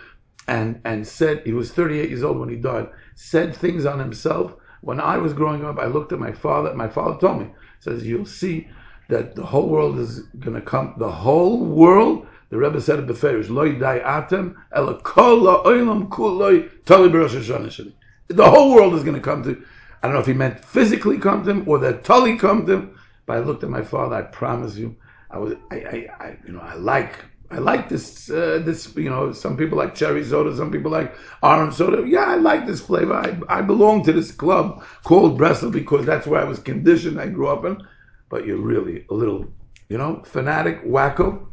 and 0.46 0.80
and 0.84 1.04
said 1.04 1.42
he 1.44 1.52
was 1.52 1.72
38 1.72 2.08
years 2.08 2.22
old 2.22 2.38
when 2.38 2.48
he 2.48 2.56
died. 2.56 2.88
Said 3.16 3.56
things 3.56 3.84
on 3.84 3.98
himself. 3.98 4.54
When 4.80 5.00
I 5.00 5.18
was 5.18 5.32
growing 5.32 5.64
up, 5.64 5.78
I 5.78 5.86
looked 5.86 6.12
at 6.12 6.18
my 6.18 6.32
father. 6.32 6.74
My 6.74 6.88
father 6.88 7.18
told 7.20 7.40
me, 7.40 7.48
says 7.80 8.06
you'll 8.06 8.26
see 8.26 8.68
that 9.08 9.34
the 9.34 9.44
whole 9.44 9.68
world 9.68 9.98
is 9.98 10.20
going 10.38 10.54
to 10.54 10.62
come. 10.62 10.94
The 10.98 11.10
whole 11.10 11.64
world. 11.64 12.26
The 12.50 12.58
Rebbe 12.58 12.80
said 12.80 12.98
it 12.98 13.06
beferish. 13.06 13.48
Loy 13.48 13.78
dai 13.78 14.00
atem 14.00 14.56
ela 14.72 15.00
kol 15.02 15.46
ha'olam 15.46 16.08
kuloi 16.08 16.68
tali 16.84 17.08
b'rosh 17.08 17.36
Hashanah. 17.38 17.92
The 18.26 18.50
whole 18.50 18.74
world 18.74 18.94
is 18.94 19.04
going 19.04 19.14
to 19.14 19.20
come 19.20 19.44
to. 19.44 19.62
I 20.02 20.06
don't 20.06 20.14
know 20.14 20.20
if 20.20 20.26
he 20.26 20.32
meant 20.32 20.64
physically 20.64 21.18
come 21.18 21.44
to 21.44 21.50
him 21.50 21.68
or 21.68 21.78
that 21.78 22.04
Tully 22.04 22.38
come 22.38 22.66
to 22.66 22.72
him. 22.72 22.98
But 23.26 23.36
I 23.36 23.40
looked 23.40 23.62
at 23.62 23.70
my 23.70 23.82
father. 23.82 24.16
I 24.16 24.22
promise 24.22 24.76
you, 24.76 24.96
I 25.30 25.38
was. 25.38 25.54
I. 25.70 25.76
I, 25.76 26.08
I 26.18 26.36
you 26.46 26.52
know. 26.52 26.60
I 26.60 26.74
like. 26.74 27.24
I 27.50 27.58
like 27.58 27.88
this. 27.88 28.30
Uh, 28.30 28.62
this. 28.64 28.94
You 28.96 29.10
know. 29.10 29.32
Some 29.32 29.56
people 29.56 29.76
like 29.76 29.94
cherry 29.94 30.24
soda. 30.24 30.56
Some 30.56 30.70
people 30.70 30.90
like 30.90 31.14
orange 31.42 31.74
soda. 31.74 32.06
Yeah, 32.06 32.24
I 32.24 32.36
like 32.36 32.66
this 32.66 32.80
flavor. 32.80 33.14
I. 33.14 33.58
I 33.58 33.62
belong 33.62 34.04
to 34.04 34.12
this 34.12 34.30
club 34.30 34.84
called 35.04 35.38
Breslov 35.38 35.72
because 35.72 36.06
that's 36.06 36.26
where 36.26 36.40
I 36.40 36.44
was 36.44 36.58
conditioned. 36.60 37.20
I 37.20 37.26
grew 37.26 37.48
up 37.48 37.64
in. 37.64 37.82
But 38.28 38.46
you're 38.46 38.58
really 38.58 39.04
a 39.10 39.14
little, 39.14 39.46
you 39.88 39.98
know, 39.98 40.22
fanatic, 40.24 40.84
wacko. 40.84 41.46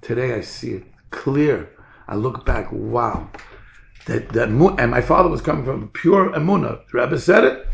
Today 0.00 0.34
I 0.34 0.40
see 0.40 0.70
it 0.70 0.84
clear. 1.10 1.68
I 2.08 2.14
look 2.16 2.46
back. 2.46 2.68
Wow. 2.72 3.28
That 4.06 4.30
that 4.30 4.48
and 4.48 4.90
my 4.90 5.02
father 5.02 5.28
was 5.28 5.42
coming 5.42 5.64
from 5.64 5.88
pure 5.90 6.30
emuna. 6.30 6.80
The 6.90 6.98
Rebbe 7.00 7.18
said 7.18 7.44
it. 7.44 7.66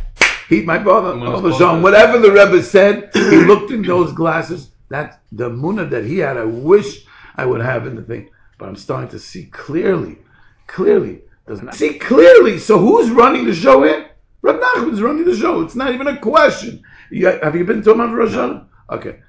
He, 0.48 0.62
my 0.62 0.82
father, 0.82 1.12
Emuna's 1.12 1.34
Elder 1.34 1.40
close 1.48 1.58
Shalom, 1.58 1.76
to- 1.78 1.82
whatever 1.82 2.18
the 2.18 2.30
Rebbe 2.30 2.62
said, 2.62 3.10
he 3.14 3.36
looked 3.44 3.70
in 3.70 3.82
those 3.82 4.12
glasses. 4.12 4.70
That 4.88 5.20
the 5.32 5.50
muna 5.50 5.88
that 5.90 6.04
he 6.04 6.18
had, 6.18 6.36
I 6.36 6.44
wish 6.44 7.04
I 7.36 7.46
would 7.46 7.60
have 7.60 7.86
in 7.86 7.96
the 7.96 8.02
thing. 8.02 8.30
But 8.58 8.68
I'm 8.68 8.76
starting 8.76 9.10
to 9.10 9.18
see 9.18 9.46
clearly, 9.46 10.18
clearly. 10.66 11.20
Doesn't 11.46 11.74
see 11.74 11.98
clearly. 11.98 12.58
So 12.58 12.78
who's 12.78 13.10
running 13.10 13.44
the 13.44 13.54
show 13.54 13.82
here? 13.82 14.10
Reb 14.42 14.60
Nachman's 14.60 15.02
running 15.02 15.24
the 15.24 15.36
show. 15.36 15.60
It's 15.62 15.74
not 15.74 15.94
even 15.94 16.06
a 16.06 16.18
question. 16.18 16.82
You, 17.10 17.26
have 17.26 17.54
you 17.54 17.64
been 17.64 17.82
to 17.82 17.90
Uman 17.90 18.12
Rosh 18.12 18.32
Hashanah? 18.32 18.66
Okay. 18.90 19.20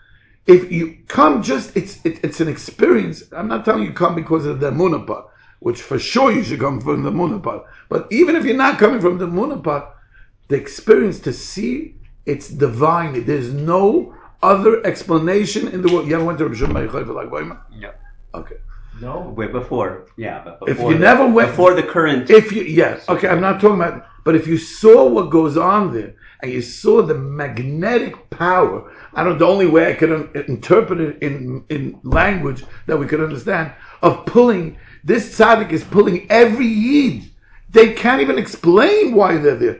If 0.47 0.71
you 0.71 0.97
come 1.07 1.43
just, 1.43 1.75
it's 1.75 2.03
it, 2.05 2.23
it's 2.23 2.39
an 2.39 2.47
experience. 2.47 3.23
I'm 3.33 3.47
not 3.47 3.65
telling 3.65 3.83
you 3.83 3.91
come 3.91 4.15
because 4.15 4.45
of 4.45 4.59
the 4.59 4.71
Muna 4.71 5.25
which 5.59 5.81
for 5.81 5.99
sure 5.99 6.31
you 6.31 6.43
should 6.43 6.59
come 6.59 6.79
from 6.79 7.03
the 7.03 7.11
Muna. 7.11 7.41
But 7.89 8.07
even 8.11 8.35
if 8.35 8.45
you're 8.45 8.55
not 8.55 8.79
coming 8.79 9.01
from 9.01 9.17
the 9.17 9.27
Muna 9.27 9.91
the 10.47 10.55
experience 10.55 11.19
to 11.21 11.33
see 11.33 11.95
it's 12.25 12.49
divine. 12.49 13.25
There's 13.25 13.53
no 13.53 14.13
other 14.43 14.85
explanation 14.85 15.67
in 15.69 15.81
the 15.81 15.91
world. 15.91 16.07
You 16.07 16.15
ever 16.15 16.25
went 16.25 16.37
to 16.39 16.45
Rabbi 16.45 16.57
Shimon 16.57 16.73
Bar 16.73 16.87
Yochai 16.87 17.05
for 17.05 17.13
like 17.13 17.29
Weimar? 17.29 17.61
Yeah. 17.71 17.91
Okay. 18.33 18.55
No. 19.01 19.33
Wait, 19.37 19.51
before, 19.51 20.07
yeah, 20.17 20.41
but 20.43 20.59
before. 20.59 20.69
If 20.71 20.79
you 20.79 20.93
the- 20.97 21.03
never 21.05 21.27
went- 21.27 21.49
before 21.51 21.73
the 21.75 21.83
current, 21.83 22.29
If 22.29 22.51
you 22.51 22.63
yes, 22.63 23.07
okay, 23.09 23.27
I'm 23.27 23.41
not 23.41 23.61
talking 23.61 23.79
about. 23.81 24.05
But 24.23 24.35
if 24.35 24.45
you 24.47 24.57
saw 24.57 25.05
what 25.07 25.29
goes 25.29 25.55
on 25.55 25.93
there, 25.93 26.13
and 26.41 26.51
you 26.51 26.61
saw 26.61 27.01
the 27.01 27.13
magnetic 27.13 28.29
power, 28.29 28.91
I 29.13 29.23
don't. 29.23 29.37
The 29.39 29.45
only 29.47 29.67
way 29.67 29.89
I 29.89 29.93
could 29.93 30.11
un- 30.11 30.29
interpret 30.47 30.99
it 30.99 31.17
in 31.21 31.63
in 31.69 31.99
language 32.03 32.63
that 32.87 32.97
we 32.97 33.05
could 33.05 33.21
understand 33.21 33.71
of 34.01 34.25
pulling 34.25 34.77
this 35.03 35.37
tzaddik 35.37 35.71
is 35.71 35.83
pulling 35.83 36.25
every 36.29 36.65
yid. 36.67 37.23
They 37.69 37.93
can't 37.93 38.21
even 38.21 38.37
explain 38.37 39.13
why 39.13 39.37
they're 39.37 39.55
there, 39.55 39.79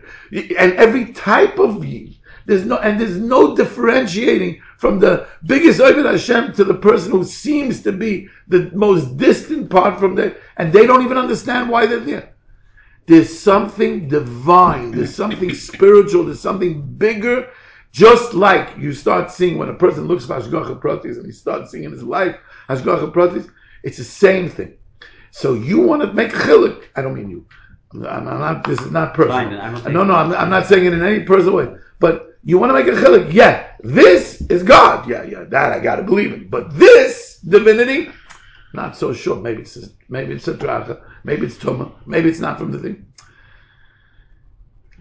and 0.57 0.73
every 0.73 1.05
type 1.13 1.57
of 1.59 1.83
yid. 1.83 2.13
There's 2.47 2.65
no 2.65 2.77
and 2.77 2.99
there's 2.99 3.17
no 3.17 3.55
differentiating 3.57 4.61
from 4.77 4.99
the 4.99 5.27
biggest 5.45 5.81
Ovid 5.81 6.05
Hashem 6.05 6.53
to 6.53 6.63
the 6.63 6.73
person 6.73 7.11
who 7.11 7.25
seems 7.25 7.83
to 7.83 7.91
be 7.91 8.29
the 8.47 8.71
most 8.73 9.17
distant 9.17 9.69
part 9.69 9.99
from 9.99 10.15
there, 10.15 10.37
and 10.55 10.71
they 10.71 10.87
don't 10.87 11.03
even 11.03 11.17
understand 11.17 11.69
why 11.69 11.85
they're 11.85 11.99
there. 11.99 12.33
There's 13.05 13.37
something 13.37 14.07
divine, 14.07 14.91
there's 14.91 15.13
something 15.13 15.53
spiritual, 15.69 16.23
there's 16.23 16.39
something 16.39 16.81
bigger. 16.81 17.49
Just 17.91 18.33
like 18.33 18.77
you 18.77 18.93
start 18.93 19.29
seeing 19.29 19.57
when 19.57 19.69
a 19.69 19.73
person 19.73 20.07
looks 20.07 20.25
for 20.25 20.39
Hashgacha 20.39 20.79
Pratis 20.79 21.17
and 21.17 21.25
he 21.25 21.31
starts 21.33 21.71
seeing 21.71 21.83
in 21.83 21.91
his 21.91 22.03
life 22.03 22.37
Hashgacha 22.69 23.11
Pratis, 23.11 23.49
it's 23.83 23.97
the 23.97 24.03
same 24.05 24.49
thing. 24.49 24.73
So 25.31 25.53
you 25.53 25.81
want 25.81 26.01
to 26.01 26.13
make 26.13 26.33
a 26.33 26.37
chilik. 26.37 26.83
I 26.95 27.01
don't 27.01 27.13
mean 27.13 27.29
you. 27.29 27.45
I'm 27.93 28.27
I'm 28.27 28.39
not, 28.39 28.63
this 28.65 28.79
is 28.79 28.91
not 28.91 29.13
personal. 29.13 29.59
Fine, 29.59 29.93
no, 29.93 30.03
no, 30.05 30.15
I'm, 30.15 30.31
I'm 30.33 30.49
not 30.49 30.67
saying 30.67 30.85
it 30.85 30.93
in 30.93 31.03
any 31.03 31.25
personal 31.25 31.55
way. 31.55 31.75
But 31.99 32.26
you 32.43 32.57
want 32.57 32.69
to 32.69 32.73
make 32.73 32.87
a 32.87 32.91
chilik. 32.91 33.33
Yeah, 33.33 33.67
this 33.81 34.41
is 34.49 34.63
God. 34.63 35.09
Yeah, 35.09 35.23
yeah, 35.23 35.43
that 35.45 35.73
I 35.73 35.79
got 35.79 35.97
to 35.97 36.03
believe 36.03 36.33
in. 36.33 36.49
But 36.49 36.77
this 36.77 37.39
divinity, 37.39 38.11
not 38.73 38.97
so 38.97 39.13
sure. 39.13 39.35
Maybe 39.35 39.61
it's 39.61 39.77
maybe 40.09 40.33
it's 40.33 40.47
a 40.47 40.53
dracha, 40.53 41.01
maybe 41.23 41.47
it's 41.47 41.57
tuma, 41.57 41.91
maybe 42.05 42.29
it's 42.29 42.39
not 42.39 42.57
from 42.57 42.71
the 42.71 42.79
thing. 42.79 43.05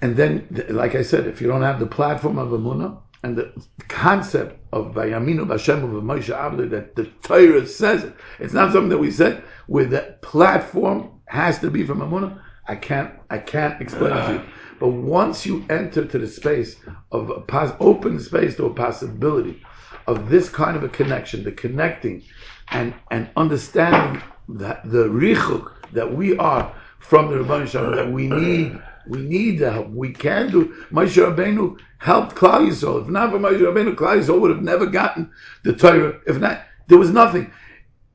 And 0.03 0.17
then, 0.17 0.47
like 0.69 0.95
I 0.95 1.03
said, 1.03 1.27
if 1.27 1.41
you 1.41 1.49
don't 1.49 1.63
have 1.63 1.81
the 1.81 1.87
platform 1.87 2.39
of 2.39 2.49
Amunah 2.49 2.99
and 3.23 3.37
the 3.37 3.51
concept 3.89 4.61
of 4.73 4.95
Vayaminu 4.95 5.47
Bashem 5.47 5.83
of 5.85 6.03
Moshe 6.05 6.37
Avli 6.37 6.69
that 6.71 6.95
the 6.97 7.07
Torah 7.23 7.67
says 7.67 8.05
it, 8.05 8.15
it's 8.39 8.53
not 8.53 8.73
something 8.73 8.91
that 8.91 8.99
we 8.99 9.11
said. 9.11 9.43
Where 9.67 9.87
the 9.87 10.17
platform 10.21 11.11
has 11.27 11.59
to 11.61 11.71
be 11.71 11.85
from 11.87 12.01
Amunah, 12.01 12.39
I 12.69 12.77
can't, 12.77 13.13
I 13.31 13.39
can't 13.39 13.81
explain 13.81 14.13
it 14.13 14.27
to 14.27 14.33
you. 14.35 14.43
But 14.79 14.89
once 14.89 15.47
you 15.47 15.65
enter 15.71 16.05
to 16.05 16.19
the 16.19 16.29
space 16.29 16.77
of 17.13 17.31
a 17.31 17.41
pos- 17.41 17.75
open 17.81 18.21
space 18.21 18.57
to 18.57 18.67
a 18.67 18.75
possibility 18.75 19.63
of 20.07 20.29
this 20.29 20.49
kind 20.49 20.77
of 20.77 20.85
a 20.85 20.89
connection, 20.89 21.45
the 21.45 21.53
connecting 21.53 22.23
and 22.69 22.95
and 23.11 23.29
understanding 23.37 24.23
that 24.49 24.81
the 24.91 25.05
richuk 25.09 25.73
that 25.93 26.15
we 26.15 26.37
are 26.39 26.75
from 26.99 27.31
the 27.31 27.37
Rebbeinu 27.37 27.69
Shalom, 27.69 27.97
that 27.97 28.11
we 28.11 28.29
need 28.29 28.81
we 29.09 29.21
need 29.21 29.61
the 29.61 29.71
help. 29.71 29.89
We 29.91 30.13
can 30.13 30.51
do. 30.51 30.75
Moshe 30.91 31.17
Rabbeinu 31.17 31.79
helped 31.99 32.35
Klal 32.35 32.69
Yisrael. 32.69 33.03
If 33.03 33.09
not 33.09 33.31
for 33.31 33.39
Moshe 33.39 33.61
Rabbeinu, 33.61 33.95
Klal 33.95 34.19
Yisrael 34.19 34.41
would 34.41 34.51
have 34.51 34.63
never 34.63 34.87
gotten 34.87 35.31
the 35.63 35.73
Torah. 35.73 36.21
If 36.27 36.39
not, 36.39 36.63
there 36.89 36.99
was 36.99 37.11
nothing. 37.11 37.51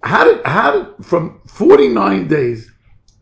How 0.04 0.26
did 0.26 0.45
how 0.45 0.71
did 0.71 1.06
from 1.06 1.41
forty 1.47 1.88
nine 1.88 2.28
days 2.28 2.71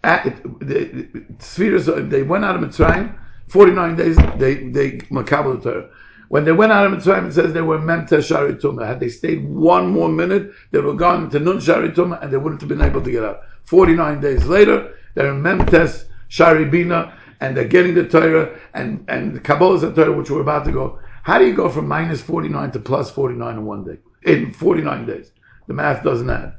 at 0.03 0.23
the, 0.59 1.07
the 1.11 1.25
spheres 1.39 1.85
they 1.85 2.23
went 2.23 2.45
out 2.45 2.55
of 2.55 2.61
Mitzrayim. 2.61 3.17
Forty 3.49 3.71
nine 3.71 3.95
days 3.95 4.15
they 4.37 4.55
they 4.55 4.91
makabel. 5.09 5.89
When 6.29 6.45
they 6.45 6.51
went 6.51 6.71
out 6.71 6.85
of 6.85 6.91
Mitzrayim, 6.93 7.29
it 7.29 7.33
says 7.33 7.53
they 7.53 7.61
were 7.61 7.79
memta 7.79 8.23
shari 8.23 8.53
tumah. 8.53 8.85
Had 8.85 8.99
they 8.99 9.09
stayed 9.09 9.49
one 9.49 9.89
more 9.89 10.07
minute, 10.07 10.51
they 10.69 10.79
would 10.79 10.89
have 10.89 10.97
gone 10.97 11.29
to 11.31 11.39
nun 11.39 11.59
shari 11.59 11.89
tumah, 11.89 12.21
and 12.21 12.31
they 12.31 12.37
wouldn't 12.37 12.61
have 12.61 12.69
been 12.69 12.81
able 12.81 13.01
to 13.01 13.11
get 13.11 13.23
out. 13.23 13.41
Forty 13.63 13.95
nine 13.95 14.21
days 14.21 14.45
later, 14.45 14.93
they're 15.15 15.31
in 15.31 15.41
memtes 15.41 16.05
shari 16.27 16.65
bina, 16.65 17.17
and 17.41 17.57
they're 17.57 17.67
getting 17.67 17.95
the 17.95 18.07
Torah 18.07 18.55
and 18.75 19.03
and 19.07 19.35
the 19.35 19.39
Kabbalah's 19.39 19.81
the 19.81 19.91
Torah, 19.91 20.11
which 20.11 20.29
we're 20.29 20.41
about 20.41 20.65
to 20.65 20.71
go. 20.71 20.99
How 21.23 21.39
do 21.39 21.47
you 21.47 21.55
go 21.55 21.69
from 21.69 21.87
minus 21.87 22.21
forty 22.21 22.49
nine 22.49 22.69
to 22.71 22.79
plus 22.79 23.09
forty 23.09 23.33
nine 23.35 23.55
in 23.55 23.65
one 23.65 23.83
day? 23.83 23.97
In 24.23 24.53
forty 24.53 24.83
nine 24.83 25.07
days, 25.07 25.31
the 25.67 25.73
math 25.73 26.03
doesn't 26.03 26.29
add. 26.29 26.53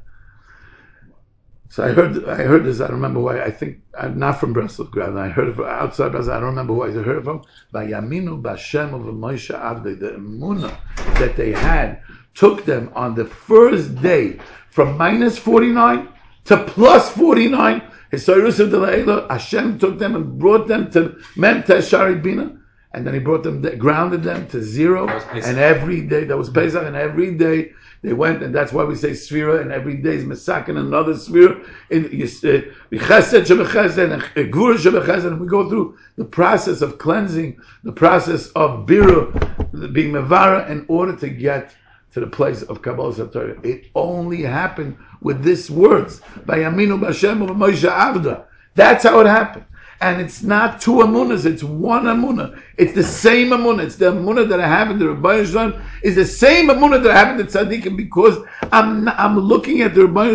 So 1.71 1.85
I 1.85 1.93
heard, 1.93 2.25
I 2.25 2.43
heard 2.43 2.65
this. 2.65 2.81
I 2.81 2.87
don't 2.87 2.97
remember 2.97 3.21
why. 3.21 3.41
I 3.41 3.49
think 3.49 3.77
I'm 3.97 4.19
not 4.19 4.41
from 4.41 4.53
Breslov, 4.53 4.91
Grad. 4.91 5.15
I 5.15 5.29
heard 5.29 5.47
it 5.47 5.55
from 5.55 5.67
outside 5.67 6.11
Breslov. 6.11 6.33
I 6.33 6.39
don't 6.41 6.49
remember 6.49 6.73
who 6.73 6.83
I 6.83 6.91
heard 6.91 7.19
it 7.19 7.23
from. 7.23 7.43
By 7.71 7.87
Yaminu 7.87 8.41
Bashem 8.41 8.93
of 8.93 9.03
Moshe 9.15 9.57
Avdei, 9.57 9.97
the 9.97 10.09
Emunah 10.09 10.77
that 11.17 11.37
they 11.37 11.53
had 11.53 12.01
took 12.33 12.65
them 12.65 12.91
on 12.93 13.15
the 13.15 13.23
first 13.23 13.95
day 14.01 14.37
from 14.69 14.97
minus 14.97 15.37
49 15.37 16.09
to 16.43 16.57
plus 16.65 17.09
49. 17.11 17.81
Hisayrus 18.11 18.59
of 18.59 18.71
the 18.71 18.77
Leila, 18.77 19.27
Hashem 19.29 19.79
took 19.79 19.97
them 19.97 20.17
and 20.17 20.37
brought 20.37 20.67
them 20.67 20.91
to 20.91 21.17
Mem 21.37 21.63
Shari 21.81 22.15
Bina. 22.15 22.60
And 22.93 23.07
then 23.07 23.13
he 23.13 23.19
brought 23.19 23.43
them, 23.43 23.61
grounded 23.77 24.23
them 24.23 24.47
to 24.49 24.61
zero. 24.61 25.07
And 25.07 25.57
every 25.57 26.01
day, 26.01 26.25
that 26.25 26.37
was 26.37 26.49
Pesach, 26.49 26.83
and 26.83 26.95
every 26.95 27.35
day 27.35 27.71
they 28.01 28.13
went, 28.13 28.41
and 28.41 28.53
that's 28.53 28.73
why 28.73 28.83
we 28.83 28.95
say 28.95 29.11
Sphira, 29.11 29.61
and 29.61 29.71
every 29.71 29.95
day 29.95 30.15
is 30.15 30.23
Mesakin, 30.25 30.77
another 30.77 31.13
Sphira. 31.13 31.63
In 31.91 32.05
uh, 32.05 32.09
Chesed 32.09 33.45
Shebechesed, 33.45 34.03
and 34.03 34.13
uh, 34.13 34.25
Shebechesed, 34.25 35.27
and 35.27 35.39
we 35.39 35.47
go 35.47 35.69
through 35.69 35.97
the 36.17 36.25
process 36.25 36.81
of 36.81 36.97
cleansing, 36.97 37.59
the 37.83 37.91
process 37.91 38.47
of 38.49 38.87
Biru, 38.87 39.93
being 39.93 40.11
Mevara, 40.11 40.67
in 40.69 40.83
order 40.87 41.15
to 41.17 41.29
get 41.29 41.75
to 42.13 42.19
the 42.19 42.27
place 42.27 42.63
of 42.63 42.81
Kabbalah 42.81 43.31
Torah. 43.31 43.55
It 43.63 43.85
only 43.93 44.41
happened 44.41 44.97
with 45.21 45.43
these 45.43 45.69
words, 45.69 46.21
by 46.45 46.57
Yaminu 46.57 46.99
Bashem 46.99 47.47
Moshe 47.55 47.89
Avda. 47.89 48.45
That's 48.73 49.03
how 49.03 49.19
it 49.19 49.27
happened. 49.27 49.65
And 50.01 50.19
it's 50.19 50.41
not 50.41 50.81
two 50.81 50.93
amunas, 50.93 51.45
it's 51.45 51.63
one 51.63 52.05
amuna. 52.05 52.59
It's 52.77 52.93
the 52.93 53.03
same 53.03 53.51
amuna. 53.51 53.83
It's 53.83 53.97
the 53.97 54.11
amuna 54.11 54.49
that 54.49 54.59
I 54.59 54.67
have 54.67 54.89
in 54.89 54.97
the 54.97 55.09
Rabbi 55.09 55.43
Shalom. 55.45 55.79
Is 56.01 56.15
the 56.15 56.25
same 56.25 56.69
amuna 56.69 57.01
that 57.03 57.11
I 57.11 57.17
have 57.19 57.39
in 57.39 57.45
the 57.45 57.51
tzaddikim 57.51 57.95
because 57.95 58.43
I'm 58.71 59.07
I'm 59.09 59.39
looking 59.39 59.81
at 59.81 59.93
the 59.93 60.07
Rabbi 60.07 60.29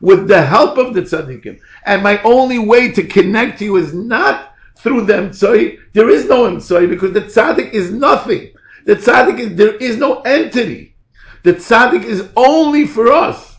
with 0.00 0.28
the 0.28 0.40
help 0.40 0.78
of 0.78 0.94
the 0.94 1.02
tzaddikim. 1.02 1.58
And 1.84 2.04
my 2.04 2.22
only 2.22 2.60
way 2.60 2.92
to 2.92 3.02
connect 3.02 3.58
to 3.58 3.64
you 3.64 3.76
is 3.76 3.92
not 3.92 4.54
through 4.76 5.06
them 5.06 5.30
tzoi. 5.30 5.80
There 5.94 6.08
is 6.08 6.26
no 6.26 6.44
tzoi 6.56 6.88
because 6.88 7.12
the 7.12 7.22
tzaddik 7.22 7.72
is 7.72 7.90
nothing. 7.90 8.52
The 8.86 8.94
tzaddik 8.94 9.40
is 9.40 9.56
there 9.56 9.74
is 9.78 9.96
no 9.96 10.20
entity. 10.20 10.94
The 11.42 11.54
tzaddik 11.54 12.04
is 12.04 12.28
only 12.36 12.86
for 12.86 13.10
us. 13.10 13.57